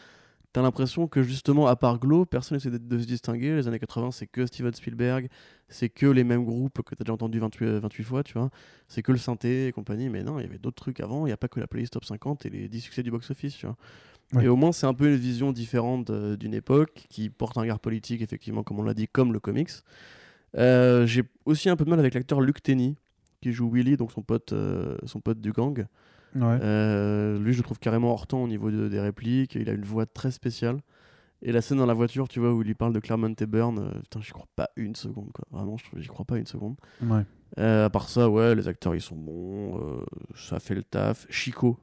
[0.54, 3.56] t'as l'impression que justement, à part Glow, personne essaie de, se distinguer.
[3.56, 5.28] Les années 80, c'est que Steven Spielberg,
[5.68, 8.50] c'est que les mêmes groupes que t'as déjà entendu 28, euh, 28 fois, tu vois.
[8.88, 10.10] C'est que le synthé et compagnie.
[10.10, 11.26] Mais non, il y avait d'autres trucs avant.
[11.26, 13.58] Il n'y a pas que la playlist top 50 et les 10 succès du box-office,
[13.58, 13.76] tu vois.
[14.34, 14.46] Ouais.
[14.46, 17.62] Et au moins, c'est un peu une vision différente euh, d'une époque qui porte un
[17.62, 19.72] regard politique, effectivement, comme on l'a dit, comme le comics.
[20.58, 22.96] Euh, J'ai aussi un peu de mal avec l'acteur Luke Tenney,
[23.42, 25.86] qui joue Willy, donc son pote, euh, son pote du gang.
[26.36, 26.60] Ouais.
[26.62, 29.56] Euh, lui, je le trouve carrément hors temps au niveau de- des répliques.
[29.56, 30.80] Il a une voix très spéciale.
[31.42, 33.46] Et la scène dans la voiture, tu vois, où il lui parle de Claremont et
[33.46, 35.46] Burn, euh, putain, j'y crois pas une seconde, quoi.
[35.52, 36.76] Vraiment, j'y crois pas une seconde.
[37.02, 37.26] ouais.
[37.60, 39.78] Euh, à part ça, ouais, les acteurs, ils sont bons.
[39.80, 40.06] euh,
[40.36, 41.28] ça fait le taf.
[41.30, 41.78] Chico.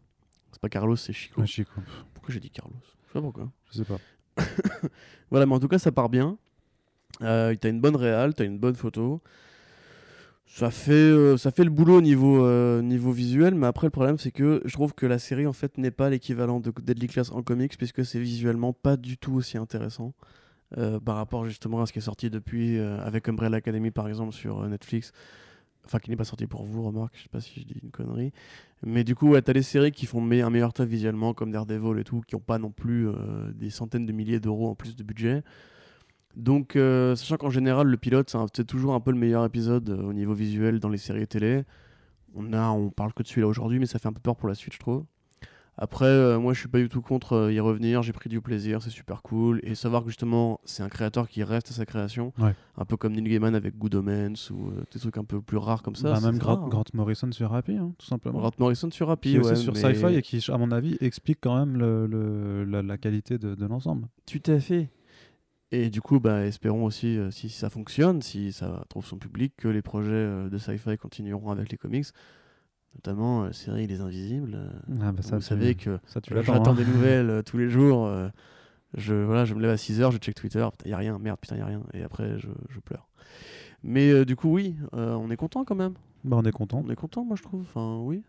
[0.51, 1.41] C'est pas Carlos, c'est Chico.
[1.43, 1.71] Ouais, Chico.
[2.15, 2.75] Pourquoi j'ai dit Carlos?
[2.83, 3.51] Je sais pas pourquoi.
[3.71, 3.99] Je sais pas.
[5.31, 6.39] Voilà, mais en tout cas, ça part bien.
[7.21, 9.21] T'as une bonne réal, t'as une bonne photo.
[10.53, 13.93] Ça fait, euh, ça fait le boulot au niveau, euh, niveau visuel, mais après, le
[13.93, 17.07] problème, c'est que je trouve que la série, en fait, n'est pas l'équivalent de Deadly
[17.07, 20.13] Class en comics, puisque c'est visuellement pas du tout aussi intéressant
[20.77, 24.35] euh, par rapport justement à ce qui est sorti depuis, avec Umbrella Academy, par exemple,
[24.35, 25.13] sur Netflix.
[25.87, 27.91] Enfin, qui n'est pas sorti pour vous, remarque, je sais pas si je dis une
[27.91, 28.33] connerie.
[28.85, 31.99] Mais du coup, ouais, t'as des séries qui font un meilleur taf visuellement, comme Daredevil
[32.01, 33.09] et tout, qui n'ont pas non plus
[33.55, 35.43] des centaines de milliers d'euros en plus de budget.
[36.37, 40.03] Donc, euh, sachant qu'en général, le pilote, c'est toujours un peu le meilleur épisode euh,
[40.03, 41.65] au niveau visuel dans les séries télé.
[42.35, 44.49] On, a, on parle que de celui-là aujourd'hui, mais ça fait un peu peur pour
[44.49, 45.05] la suite, je trouve.
[45.83, 48.03] Après, euh, moi, je suis pas du tout contre euh, y revenir.
[48.03, 49.61] J'ai pris du plaisir, c'est super cool.
[49.63, 52.33] Et savoir que justement, c'est un créateur qui reste à sa création.
[52.39, 52.55] Ouais.
[52.77, 55.57] Un peu comme Neil Gaiman avec Good Omens ou euh, des trucs un peu plus
[55.57, 56.13] rares comme ça.
[56.13, 56.69] Bah, même rare, Grant, hein.
[56.69, 58.39] Grant Morrison sur Happy, hein, tout simplement.
[58.41, 60.71] Grant Morrison sur Happy, qui est ouais, aussi sur mais- Sci-Fi et qui, à mon
[60.71, 64.07] avis, explique quand même le, le- la, la qualité de, de l'ensemble.
[64.27, 64.91] Tout à fait.
[65.73, 69.55] Et du coup, bah, espérons aussi, euh, si ça fonctionne, si ça trouve son public,
[69.57, 72.07] que les projets euh, de sci-fi continueront avec les comics,
[72.97, 74.59] notamment euh, série Les Invisibles.
[75.01, 75.99] Ah, bah, ça, vous savez que
[76.29, 76.75] j'attends hein.
[76.75, 78.11] des nouvelles euh, tous les jours.
[78.97, 81.39] je, voilà, je me lève à 6h, je check Twitter, il n'y a rien, merde,
[81.41, 81.83] putain, il n'y a rien.
[81.95, 83.09] Et après, je, je pleure.
[83.85, 85.95] Mais du coup, oui, on est content quand même.
[86.25, 86.83] Bah, on est content.
[86.85, 87.63] On est content, moi, je trouve.
[87.63, 88.23] Enfin, oui.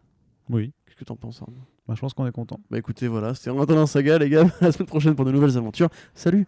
[0.49, 1.57] Oui, Qu'est-ce que t'en penses, Arnaud?
[1.87, 2.59] Bah, je pense qu'on est content.
[2.69, 4.45] Bah écoutez, voilà, c'était en attendant saga, les gars.
[4.61, 5.89] À la semaine prochaine pour de nouvelles aventures.
[6.13, 6.45] Salut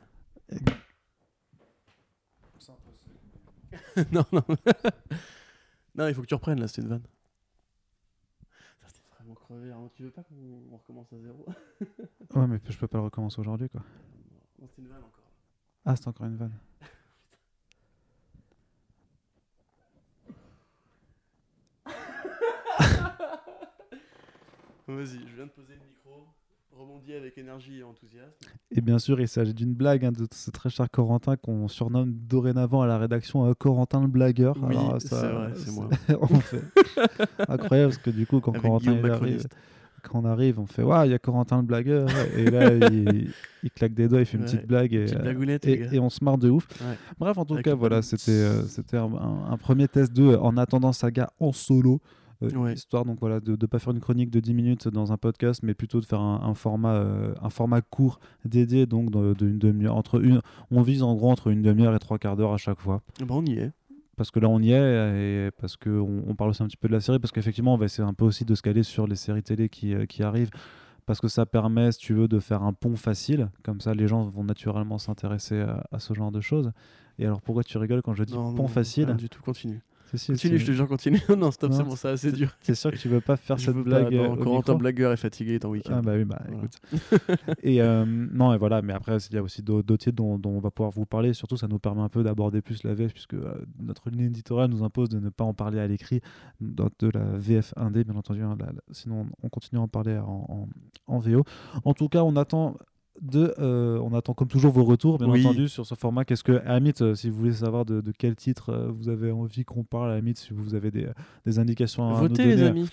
[4.11, 4.43] non, non.
[5.95, 7.03] non, il faut que tu reprennes là, c'était une vanne.
[8.81, 9.71] Ça, C'était vraiment crevé.
[9.71, 9.91] Arnaud.
[9.95, 10.35] Tu veux pas qu'on
[10.71, 11.45] on recommence à zéro?
[12.35, 13.83] Ouais, mais je peux pas le recommencer aujourd'hui, quoi.
[14.59, 15.29] Non, c'était une vanne encore.
[15.85, 16.57] Ah, c'est encore une vanne.
[24.87, 26.27] Vas-y, je viens de poser le micro.
[26.77, 28.31] Rebondis avec énergie et enthousiasme.
[28.71, 32.11] Et bien sûr, il s'agit d'une blague hein, de ce très cher Corentin qu'on surnomme
[32.13, 34.55] dorénavant à la rédaction euh, Corentin le blagueur.
[34.61, 35.87] Oui, c'est vrai, c'est moi.
[36.21, 36.61] on fait
[37.47, 39.47] incroyable parce que du coup, quand Avec Corentin il arrive,
[40.01, 42.09] quand on arrive, on fait ouais, il y a Corentin le blagueur.
[42.35, 43.31] et là, il,
[43.63, 46.09] il claque des doigts, il fait une petite blague et, Petite euh, et, et on
[46.09, 46.67] se marre de ouf.
[46.81, 46.97] Ouais.
[47.19, 50.35] Bref, en tout Avec cas, voilà, c'était euh, c'était un, un- un premier test de
[50.35, 52.01] En attendant saga en solo.
[52.43, 52.73] Euh, Ouais.
[52.73, 55.61] Histoire donc voilà de ne pas faire une chronique de 10 minutes dans un podcast,
[55.63, 59.47] mais plutôt de faire un, un format euh, un format court dédié donc de, de
[59.47, 60.41] une demi-heure entre une
[60.71, 63.25] on vise en gros entre une demi-heure et trois quarts d'heure à chaque fois Bah,
[63.31, 63.71] on y est.
[64.17, 66.77] parce que là on y est et parce que on, on parle aussi un petit
[66.77, 68.83] peu de la série parce qu'effectivement on va essayer un peu aussi de se caler
[68.83, 70.51] sur les séries télé qui, euh, qui arrivent
[71.05, 73.49] parce que ça permet, si tu veux, de faire un pont facile.
[73.61, 76.71] Comme ça, les gens vont naturellement s'intéresser à, à ce genre de choses.
[77.19, 79.07] Et alors, pourquoi tu rigoles quand je dis Non, pont non, facile?
[79.07, 79.81] rien du tout, continue.
[80.15, 81.19] Si, Continue, je te jure, continue.
[81.37, 82.55] non, stop, c'est bon, c'est assez c'est- dur.
[82.63, 84.73] T'es sûr que tu veux pas faire Je cette blague pas, euh, non, au Corentin
[84.73, 85.95] micro Blagueur est fatigué, en week-end.
[85.97, 86.57] Ah bah oui, bah Voilà.
[86.57, 86.79] écoute.
[87.63, 90.51] et euh, non, et voilà, mais après, il y a aussi d'autres titres dont, dont
[90.51, 91.33] on va pouvoir vous parler.
[91.33, 94.69] Surtout, ça nous permet un peu d'aborder plus la VF, puisque euh, notre ligne éditoriale
[94.69, 96.21] nous impose de ne pas en parler à l'écrit
[96.61, 98.41] de la VF 1D, bien entendu.
[98.43, 100.45] hein, la- la- sinon, on continue à en parler en,
[101.07, 101.43] en, en VO.
[101.85, 102.77] En tout cas, on attend.
[103.21, 105.45] De, euh, on attend comme toujours vos retours, bien Oui.
[105.45, 106.25] entendu, sur ce format.
[106.25, 109.31] Qu'est-ce que, limite, euh, si vous voulez savoir de, de quel titre euh, vous avez
[109.31, 111.07] envie qu'on parle, limite, si vous avez des,
[111.45, 112.89] des indications à nous Votez, les donner, amis.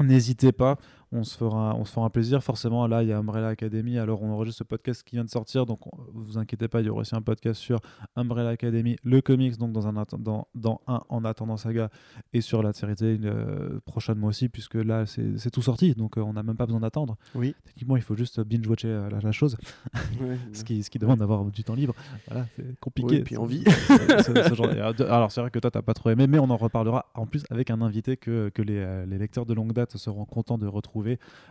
[0.00, 0.78] N'hésitez pas,
[1.12, 2.42] on se, fera, on se fera un plaisir.
[2.42, 3.98] Forcément, là, il y a Umbrella Academy.
[3.98, 5.66] Alors, on enregistre ce podcast qui vient de sortir.
[5.66, 7.80] Donc, on- vous inquiétez pas, il y aura aussi un podcast sur
[8.16, 11.90] Umbrella Academy, le comics, donc dans un, atten- dans, dans un En attendant saga,
[12.32, 15.94] et sur la série télé euh, prochainement aussi, puisque là, c'est tout sorti.
[15.94, 17.16] Donc, euh, on n'a même pas besoin d'attendre.
[17.34, 17.54] Oui.
[17.64, 19.56] Techniquement, il faut juste binge-watcher euh, la, la chose,
[20.20, 21.94] Ouais, ce qui, ce qui demande d'avoir du temps libre.
[22.28, 23.16] Voilà, c'est compliqué.
[23.16, 23.64] Et puis envie.
[24.24, 24.68] Ce- genre-
[25.10, 27.42] Alors, c'est vrai que toi, t'as pas trop aimé, mais on en reparlera en plus
[27.50, 30.66] avec un invité que, que les, euh, les lecteurs de longue date seront contents de
[30.66, 31.01] retrouver.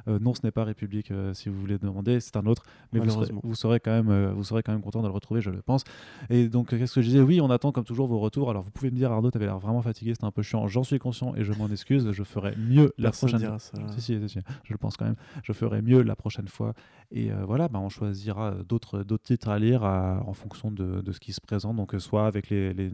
[0.08, 2.99] Euh, non, ce n'est pas République, euh, si vous voulez demander, c'est un autre, mais
[2.99, 3.41] vous serez, Malheureusement.
[3.43, 5.62] vous, serez quand même, euh, vous serez quand même content de le retrouver, je le
[5.62, 5.84] pense.
[6.30, 7.20] Et donc, qu'est-ce que je disais?
[7.22, 8.49] Oui, on attend comme toujours vos retours.
[8.49, 10.68] Alors, vous pouvez me dire, Arnaud, t'avais l'air vraiment fatigué, c'était un peu chiant.
[10.68, 12.12] J'en suis conscient et je m'en excuse.
[12.12, 13.58] Je ferai mieux la Personne prochaine là.
[13.97, 15.16] si, si, si, je le pense quand même.
[15.43, 16.74] Je ferai mieux la prochaine fois.
[17.12, 21.12] Et euh, voilà, bah, on choisira d'autres titres à lire à- en fonction de, de
[21.12, 21.76] ce qui se présente.
[21.76, 22.91] Donc, soit avec les, les-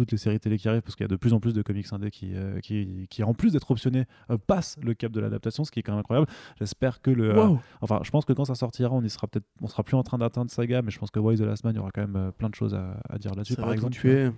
[0.00, 1.60] toutes les séries télé qui arrivent, parce qu'il y a de plus en plus de
[1.62, 5.20] comics indés qui, euh, qui, qui, en plus d'être optionnés, euh, passent le cap de
[5.20, 6.26] l'adaptation, ce qui est quand même incroyable.
[6.58, 7.30] J'espère que le.
[7.30, 7.60] euh, Wow.
[7.82, 10.02] enfin, je pense que quand ça sortira, on y sera peut-être, on sera plus en
[10.02, 12.06] train d'atteindre Saga, mais je pense que Wise the Last Man, il y aura quand
[12.06, 13.54] même plein de choses à, à dire là-dessus.
[13.56, 14.30] Par exemple, tout tuer.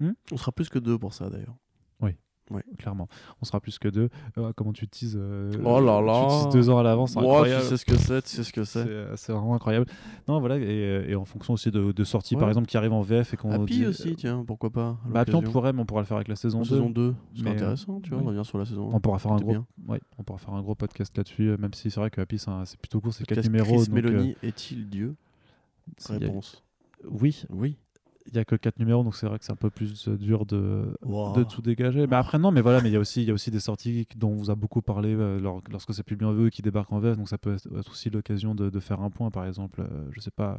[0.00, 0.12] Hmm?
[0.32, 1.54] On sera plus que deux pour ça d'ailleurs.
[2.78, 3.08] Clairement,
[3.40, 4.08] on sera plus que deux.
[4.38, 6.26] Euh, comment tu teases euh, Oh là là.
[6.28, 7.62] Tu teases deux ans à l'avance, c'est incroyable.
[7.62, 8.84] tu sais ce que c'est, tu sais ce que C'est
[9.16, 9.30] c'est.
[9.30, 9.86] euh, vraiment incroyable.
[10.28, 12.40] Non, voilà, et, euh, et en fonction aussi de, de sorties, Ouais.
[12.40, 13.50] par exemple, qui arrivent en VF et qu'on.
[13.52, 14.98] Happy dit- aussi, tiens, pourquoi pas.
[15.06, 16.68] Bah, Happy, on pourrait, mais on pourra le faire avec la saison En 2.
[16.68, 18.24] saison 2, c'est intéressant, tu vois, oui.
[18.26, 19.56] on revient sur la saison On pourra faire un gros,
[19.88, 22.78] ouais, on pourra faire un gros podcast là-dessus, même si c'est vrai que Happy c'est
[22.78, 23.76] plutôt court, c'est 4 Podcast numéros.
[23.82, 25.14] Chris donc, euh, Meloni est-il Dieu?
[26.08, 26.62] Réponse.
[27.10, 27.76] Oui, Oui.
[28.26, 30.16] Il y a que 4 numéros, donc c'est vrai que c'est un peu plus euh,
[30.16, 31.32] dur de, Wow.
[31.34, 32.06] de tout dégager.
[32.06, 33.60] Mais après, non, mais voilà, mais il y a aussi, il y a aussi des
[33.60, 36.62] sorties dont on vous a beaucoup parlé euh, lor- lorsque c'est publié en VE qui
[36.62, 39.44] débarquent en VF, donc ça peut être aussi l'occasion de, de faire un point, par
[39.46, 40.58] exemple, euh, je sais pas,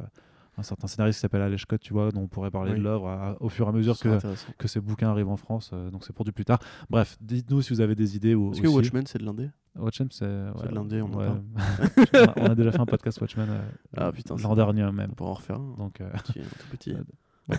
[0.56, 2.78] un certain scénariste qui s'appelle Alej Scott, tu vois, dont on pourrait parler Oui.
[2.78, 4.20] de l'œuvre au fur et à mesure que,
[4.56, 6.60] que ces bouquins arrivent en France, euh, donc c'est pour du plus tard.
[6.90, 8.34] Bref, dites-nous si vous avez des idées.
[8.36, 8.68] Ou, Est-ce que.
[8.68, 9.50] Watchmen c'est de l'indé?
[9.76, 10.24] Watchmen, c'est.
[10.60, 11.26] C'est de l'indé, on en ouais.
[11.26, 12.32] parle.
[12.36, 13.48] on, a, déjà fait un podcast Watchmen
[13.96, 14.12] Ah,
[14.42, 15.08] l'an dernier même.
[15.10, 15.74] On pourra en refaire un.
[15.76, 16.32] Donc, un tout
[16.70, 16.92] petit.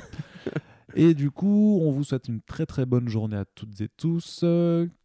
[0.98, 4.40] Et du coup, on vous souhaite une très très bonne journée à toutes et tous.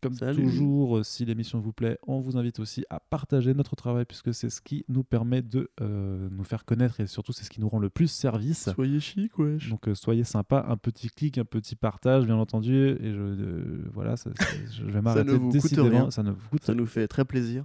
[0.00, 0.40] Comme Salut.
[0.44, 4.32] toujours, euh, si l'émission vous plaît, on vous invite aussi à partager notre travail puisque
[4.32, 7.60] c'est ce qui nous permet de euh, nous faire connaître et surtout c'est ce qui
[7.60, 8.70] nous rend le plus service.
[8.72, 9.68] Soyez chic, wesh.
[9.68, 12.72] Donc euh, soyez sympa, un petit clic, un petit partage, bien entendu.
[12.76, 16.08] Et je, euh, voilà, ça- ça- je vais m'arrêter décidément.
[16.12, 17.64] Ça ne vous coûte Ça nous fait très plaisir.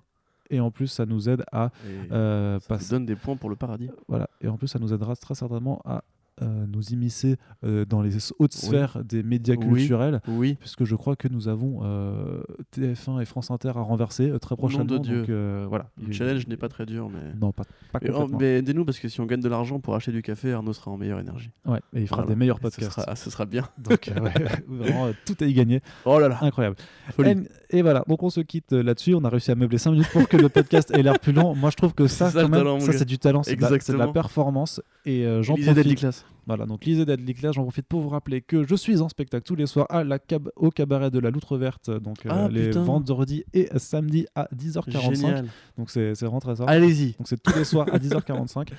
[0.49, 1.71] Et en plus, ça nous aide à
[2.11, 3.89] euh, ça nous donne des points pour le paradis.
[4.07, 4.29] Voilà.
[4.41, 6.03] Et en plus, ça nous aidera très certainement à
[6.41, 10.21] euh, nous immiscer euh, dans les hautes sphères des médias culturels.
[10.27, 10.57] Oui.
[10.59, 12.43] Puisque je crois que nous avons euh,
[12.75, 14.85] TF1 et France Inter à renverser très prochainement.
[14.85, 15.25] de Dieu.
[15.25, 15.89] Donc, voilà.
[16.05, 17.33] Le challenge n'est pas très dur, mais.
[17.39, 18.37] Non, pas, pas oh, complètement.
[18.37, 20.91] mais aidez-nous parce que si on gagne de l'argent pour acheter du café, Arnaud sera
[20.91, 21.51] en meilleure énergie.
[21.65, 22.35] Ouais, et il fera Voilà.
[22.35, 22.91] des meilleurs podcasts.
[22.91, 23.69] Ce sera, ce sera bien.
[23.77, 24.33] Donc, ouais,
[24.67, 25.81] vraiment, tout est y gagné.
[26.03, 26.39] Oh là là.
[26.41, 26.75] Incroyable.
[27.11, 27.47] Folie.
[27.77, 29.13] Et, voilà, donc on se quitte euh, là-dessus.
[29.15, 31.55] On a réussi à meubler 5 minutes pour que le podcast ait l'air plus long.
[31.55, 32.97] Moi, je trouve que ça, C'est ça, quand le même, talent, mon ça gars.
[32.99, 34.13] c'est du talent, c'est de, la- c'est de la Exactement.
[34.13, 34.81] performance.
[35.05, 35.99] Et euh, j'en Lisez Deadly profite.
[35.99, 36.25] Class.
[36.47, 37.55] Voilà, donc lisez Deadly Class.
[37.55, 40.19] J'en profite pour vous rappeler que je suis en spectacle tous les soirs à la
[40.19, 42.83] cab au cabaret de la Loutre Verte, donc euh, Ah, les putain.
[42.83, 45.15] vendredis et samedis à 10h45.
[45.15, 45.47] Génial.
[45.77, 46.65] Donc c'est c'est vraiment très ça.
[46.67, 47.13] Allez-y.
[47.17, 48.67] Donc c'est tous les soirs à 10h45.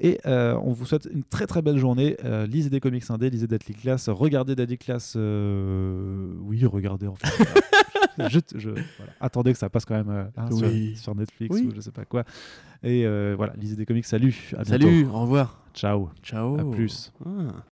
[0.00, 2.16] Et euh, on vous souhaite une très très belle journée.
[2.24, 5.14] Euh, lisez des comics indés, lisez Deadly Class, regardez Deadly Class.
[5.16, 7.26] euh, Oui, regardez en fait.
[8.54, 9.12] Je, voilà.
[9.20, 10.96] Attendez que ça passe quand même euh, hein, sur- Oui.
[10.96, 11.68] sur, Netflix Oui.
[11.70, 12.24] ou je sais pas quoi.
[12.82, 14.04] Et euh, voilà, lisez des comics.
[14.04, 14.52] Salut.
[14.56, 14.86] À bientôt.
[14.86, 15.60] Salut, au revoir.
[15.74, 16.10] Ciao.
[16.22, 16.58] Ciao.
[16.58, 17.12] À plus.
[17.24, 17.62] Ah.